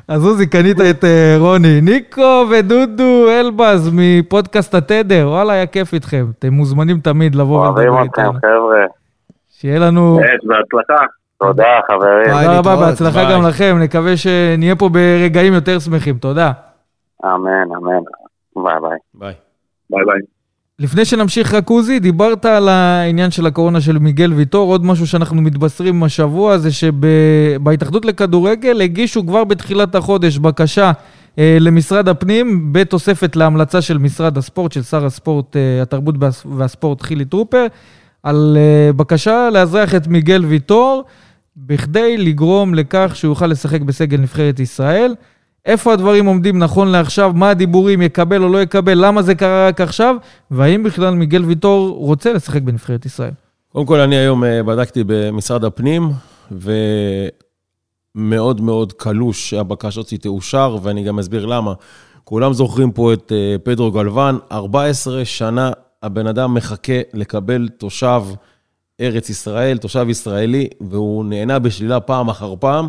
[0.08, 1.80] אז עוזי, קנית את אה, רוני.
[1.80, 6.26] ניקו ודודו אלבז מפודקאסט התדר, וואלה, היה כיף איתכם.
[6.38, 8.38] אתם מוזמנים תמיד לבוא אוהבים ולדבר אתכם, איתנו.
[8.38, 8.84] חבר'ה.
[9.50, 10.20] שיהיה לנו...
[10.44, 11.04] בהצלחה.
[11.38, 12.24] תודה, חברים.
[12.24, 12.76] תודה רבה.
[12.76, 13.32] בהצלחה.
[13.32, 13.76] גם לכם.
[13.80, 16.18] נקווה שנהיה פה ברגעים יותר שמחים.
[16.18, 16.52] תודה.
[17.24, 18.02] אמן, אמן.
[18.56, 18.98] ביי ביי.
[19.14, 19.34] ביי.
[19.90, 20.31] ביי ביי.
[20.82, 25.42] לפני שנמשיך רק עוזי, דיברת על העניין של הקורונה של מיגל ויטור, עוד משהו שאנחנו
[25.42, 30.92] מתבשרים השבוע זה שבהתאחדות לכדורגל הגישו כבר בתחילת החודש בקשה
[31.38, 37.02] אה, למשרד הפנים בתוספת להמלצה של משרד הספורט, של שר הספורט, אה, התרבות והס- והספורט
[37.02, 37.66] חילי טרופר,
[38.22, 41.04] על אה, בקשה לאזרח את מיגל ויטור
[41.56, 45.14] בכדי לגרום לכך שהוא יוכל לשחק בסגל נבחרת ישראל.
[45.66, 49.80] איפה הדברים עומדים נכון לעכשיו, מה הדיבורים, יקבל או לא יקבל, למה זה קרה רק
[49.80, 50.16] עכשיו,
[50.50, 53.30] והאם בכלל מיגל ויטור רוצה לשחק בנבחרת ישראל.
[53.72, 56.10] קודם כל, אני היום אה, בדקתי במשרד הפנים,
[58.16, 61.72] ומאוד מאוד קלוש שהבקשה הזאת תאושר, ואני גם אסביר למה.
[62.24, 65.70] כולם זוכרים פה את אה, פדרו גלוון, 14 שנה
[66.02, 68.22] הבן אדם מחכה לקבל תושב
[69.00, 72.88] ארץ ישראל, תושב ישראלי, והוא נהנה בשלילה פעם אחר פעם.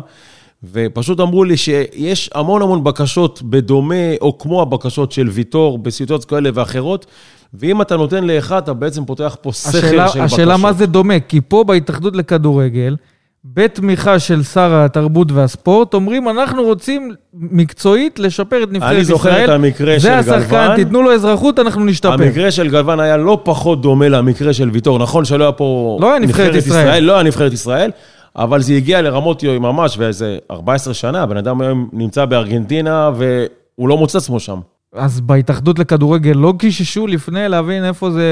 [0.72, 6.50] ופשוט אמרו לי שיש המון המון בקשות בדומה, או כמו הבקשות של ויטור, בסיטואציות כאלה
[6.54, 7.06] ואחרות,
[7.54, 10.22] ואם אתה נותן לאחד, אתה בעצם פותח פה סכר של השאלה, בקשות.
[10.22, 12.96] השאלה מה זה דומה, כי פה בהתאחדות לכדורגל,
[13.44, 18.96] בתמיכה של שר התרבות והספורט, אומרים, אנחנו רוצים מקצועית לשפר את נבחרת ישראל.
[18.96, 20.76] אני זוכר את המקרה של זה השחקן, גלוון.
[20.76, 22.12] תיתנו לו אזרחות, אנחנו נשתפר.
[22.12, 24.98] המקרה של גלוון היה לא פחות דומה למקרה של ויטור.
[24.98, 25.98] נכון שלא היה פה...
[26.00, 27.04] לא היה נבחרת ישראל.
[27.04, 27.90] לא היה נבחרת ישראל,
[28.36, 33.96] אבל זה הגיע לרמות ממש, ואיזה 14 שנה, הבן אדם היום נמצא בארגנטינה, והוא לא
[33.98, 34.60] מוצא עצמו שם.
[34.94, 38.26] אז בהתאחדות לכדורגל לא גיששו לפני להבין איפה זה...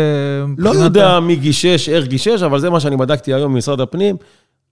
[0.59, 4.17] לא יודע מי גישש, איך גישש, אבל זה מה שאני בדקתי היום ממשרד הפנים.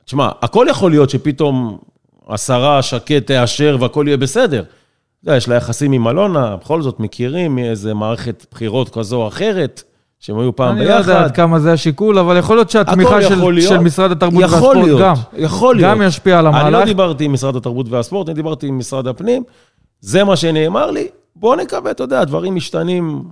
[0.05, 1.79] תשמע, הכל יכול להיות שפתאום
[2.29, 4.61] השרה שקד תאשר והכל יהיה בסדר.
[4.61, 9.29] אתה יודע, יש לה יחסים עם אלונה, בכל זאת מכירים מאיזה מערכת בחירות כזו או
[9.29, 9.83] אחרת,
[10.21, 11.25] שהם היו פעם אני לא יודע ביחד.
[11.25, 13.69] עד כמה זה השיקול, אבל יכול להיות שהתמיכה של, להיות.
[13.69, 15.91] של משרד התרבות יכול והספורט להיות, גם, יכול להיות.
[15.91, 16.85] גם ישפיע על אני לא המהלך.
[16.89, 19.43] דיברתי עם משרד התרבות והספורט, אני דיברתי עם משרד הפנים.
[20.01, 21.09] זה מה שנאמר לי.
[21.37, 23.23] בוא נקווה, אתה יודע, דברים משתנים.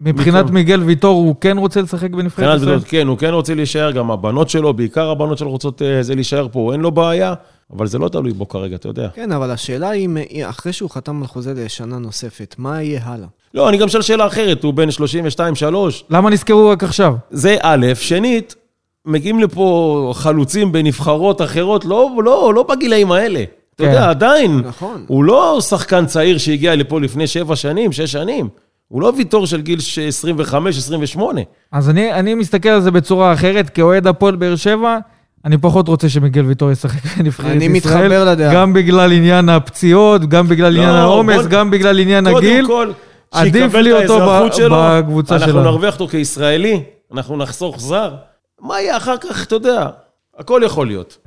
[0.00, 0.54] מבחינת מכם.
[0.54, 2.76] מיגל ויטור, הוא כן רוצה לשחק בנבחרת מבחינת ישראל?
[2.76, 6.14] בדות, כן, הוא כן רוצה להישאר, גם הבנות שלו, בעיקר הבנות שלו רוצות אה, זה
[6.14, 7.34] להישאר פה, אין לו בעיה,
[7.72, 9.08] אבל זה לא תלוי בו כרגע, אתה יודע.
[9.14, 10.08] כן, אבל השאלה היא,
[10.48, 13.28] אחרי שהוא חתם על חוזה לשנה נוספת, מה יהיה הלאה?
[13.54, 14.92] לא, אני גם שואל שאלה אחרת, הוא בן 32-3,
[16.10, 17.14] למה נזכרו רק עכשיו?
[17.30, 18.54] זה א', שנית,
[19.06, 23.44] מגיעים לפה חלוצים בנבחרות אחרות, לא, לא, לא בגילאים האלה.
[23.74, 23.90] אתה כן.
[23.90, 25.04] יודע, עדיין, נכון.
[25.06, 28.48] הוא לא שחקן צעיר שהגיע לפה לפני שבע שנים, שש שנים.
[28.88, 29.78] הוא לא ויטור של גיל
[31.16, 31.20] 25-28.
[31.72, 34.98] אז אני, אני מסתכל על זה בצורה אחרת, כאוהד הפועל באר שבע,
[35.44, 37.56] אני פחות רוצה שמיגל ויטור ישחק בנבחרת ישראל.
[37.56, 38.54] אני מתחבר לדעה.
[38.54, 42.66] גם בגלל עניין הפציעות, גם בגלל עניין לא, העומס, בוא- גם בגלל עניין הגיל.
[42.66, 42.92] קודם כל,
[43.30, 45.62] עדיף שיקבל לי אותו האזרחות ב- שלו, בקבוצה אנחנו.
[45.62, 48.14] נרוויח אותו כישראלי, אנחנו נחסוך זר.
[48.60, 49.86] מה יהיה אחר כך, אתה יודע,
[50.38, 51.18] הכל יכול להיות.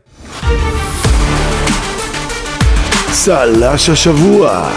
[3.12, 4.70] צל"ש השבוע.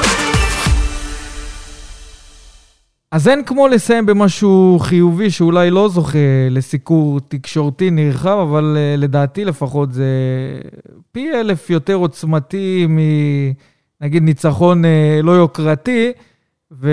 [3.10, 6.18] אז אין כמו לסיים במשהו חיובי שאולי לא זוכה
[6.50, 10.06] לסיקור תקשורתי נרחב, אבל אה, לדעתי לפחות זה
[11.12, 12.86] פי אלף יותר עוצמתי
[14.00, 16.12] מנגיד ניצחון אה, לא יוקרתי,
[16.72, 16.90] ו...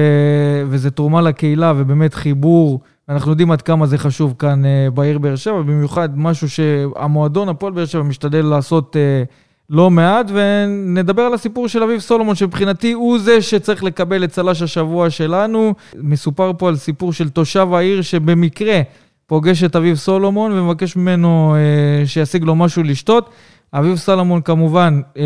[0.68, 2.80] וזה תרומה לקהילה ובאמת חיבור.
[3.10, 7.74] אנחנו יודעים עד כמה זה חשוב כאן אה, בעיר באר שבע, במיוחד משהו שהמועדון הפועל
[7.74, 9.24] באר שבע משתדל לעשות אה,
[9.70, 14.62] לא מעט, ונדבר על הסיפור של אביב סולומון, שמבחינתי הוא זה שצריך לקבל את צל"ש
[14.62, 15.74] השבוע שלנו.
[15.96, 18.82] מסופר פה על סיפור של תושב העיר שבמקרה
[19.28, 23.30] פוגש את אביב סולומון ומבקש ממנו אה, שישיג לו משהו לשתות.
[23.74, 25.24] אביב סולומון כמובן אה,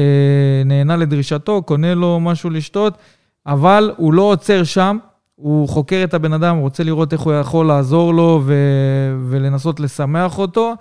[0.66, 2.98] נענה לדרישתו, קונה לו משהו לשתות,
[3.48, 4.98] אבל הוא לא עוצר שם,
[5.36, 10.38] הוא חוקר את הבן אדם, רוצה לראות איך הוא יכול לעזור לו ו- ולנסות לשמח
[10.38, 10.74] אותו.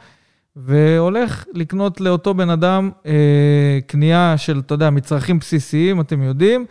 [0.56, 6.66] והולך לקנות לאותו בן אדם אה, קנייה של, אתה יודע, מצרכים בסיסיים, אתם יודעים,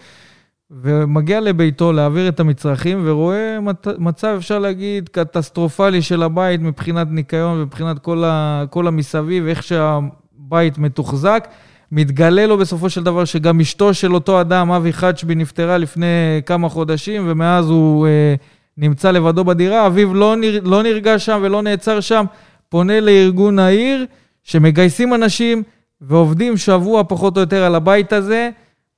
[0.71, 7.57] ומגיע לביתו להעביר את המצרכים, ורואה מת, מצב, אפשר להגיד, קטסטרופלי של הבית מבחינת ניקיון
[7.59, 11.47] ומבחינת כל, ה, כל המסביב, איך שהבית מתוחזק.
[11.95, 16.69] מתגלה לו בסופו של דבר שגם אשתו של אותו אדם, אבי חדשבי, נפטרה לפני כמה
[16.69, 18.35] חודשים, ומאז הוא אה,
[18.77, 19.87] נמצא לבדו בדירה.
[19.87, 22.25] אביו לא, נר, לא נרגע שם ולא נעצר שם.
[22.69, 24.05] פונה לארגון העיר,
[24.43, 25.63] שמגייסים אנשים
[26.01, 28.49] ועובדים שבוע פחות או יותר על הבית הזה,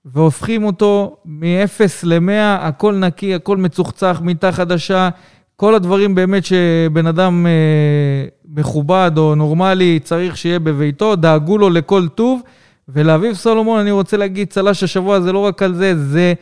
[0.05, 5.09] והופכים אותו מ-0 ל-100, הכל נקי, הכל מצוחצח, מיטה חדשה,
[5.55, 12.07] כל הדברים באמת שבן אדם אה, מכובד או נורמלי צריך שיהיה בביתו, דאגו לו לכל
[12.07, 12.41] טוב.
[12.89, 16.33] ולאביב סולומון אני רוצה להגיד, צל"ש השבוע זה לא רק על זה, זה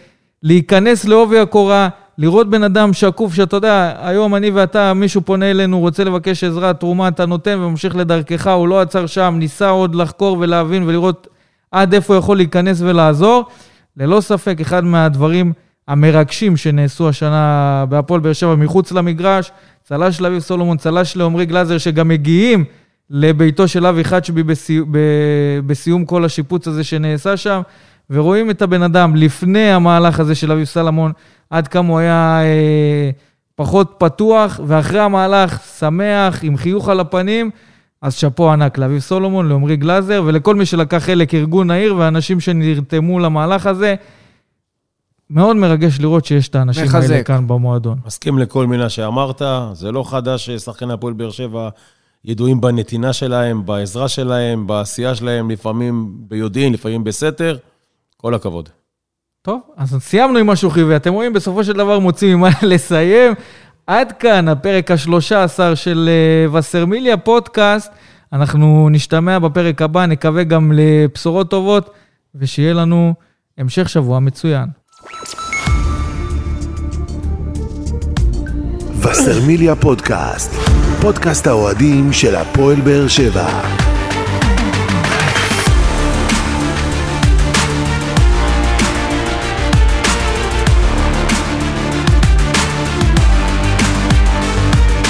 [0.44, 5.80] להיכנס לעובי הקורה, לראות בן אדם שקוף, שאתה יודע, היום אני ואתה, מישהו פונה אלינו,
[5.80, 10.38] רוצה לבקש עזרה, תרומה, אתה נותן וממשיך לדרכך, הוא לא עצר שם, ניסה עוד לחקור
[10.40, 11.28] ולהבין ולראות
[11.72, 13.46] עד איפה הוא יכול להיכנס ולעזור.
[13.98, 15.54] ללא ספק, אחד מהדברים
[15.88, 19.52] המרגשים שנעשו השנה בהפועל באר שבע מחוץ למגרש,
[19.84, 22.66] צל"ש לאביב סולומון, צל"ש לעומרי גלאזר, שגם מגיעים
[23.10, 24.82] לביתו של אבי חדשבי בסי...
[24.92, 24.98] ב...
[25.66, 27.62] בסיום כל השיפוץ הזה שנעשה שם,
[28.10, 31.12] ורואים את הבן אדם לפני המהלך הזה של אביב סלמון,
[31.50, 33.10] עד כמה הוא היה אה,
[33.56, 37.50] פחות פתוח, ואחרי המהלך שמח, עם חיוך על הפנים.
[38.02, 43.20] אז שאפו ענק לאביב סולומון, לעומרי גלאזר, ולכל מי שלקח חלק, ארגון העיר ואנשים שנרתמו
[43.20, 43.96] למהלך הזה.
[45.30, 47.12] מאוד מרגש לראות שיש את האנשים מחזק.
[47.12, 47.98] האלה כאן במועדון.
[48.06, 49.42] מסכים לכל מילה שאמרת,
[49.74, 51.70] זה לא חדש ששחקני הפועל באר שבע
[52.26, 57.58] ידועים בנתינה שלהם, בעזרה שלהם, בעשייה שלהם, לפעמים ביודעין, לפעמים בסתר.
[58.18, 58.70] כל הכבוד.
[59.42, 60.96] טוב, אז סיימנו עם משהו חיובי.
[60.96, 63.34] אתם רואים, בסופו של דבר מוצאים ממה לסיים.
[63.88, 67.92] עד כאן הפרק השלושה עשר של אה, וסרמיליה פודקאסט.
[68.34, 71.90] אנחנו נשתמע בפרק הבא, נקווה גם לבשורות טובות.
[72.36, 73.14] ושיהיה לנו
[73.58, 74.70] המשך שבוע מצוין.
[79.02, 80.52] וסרמיליה פודקאסט,
[81.04, 83.93] פודקאסט האוהדים של הפועל באר שבע.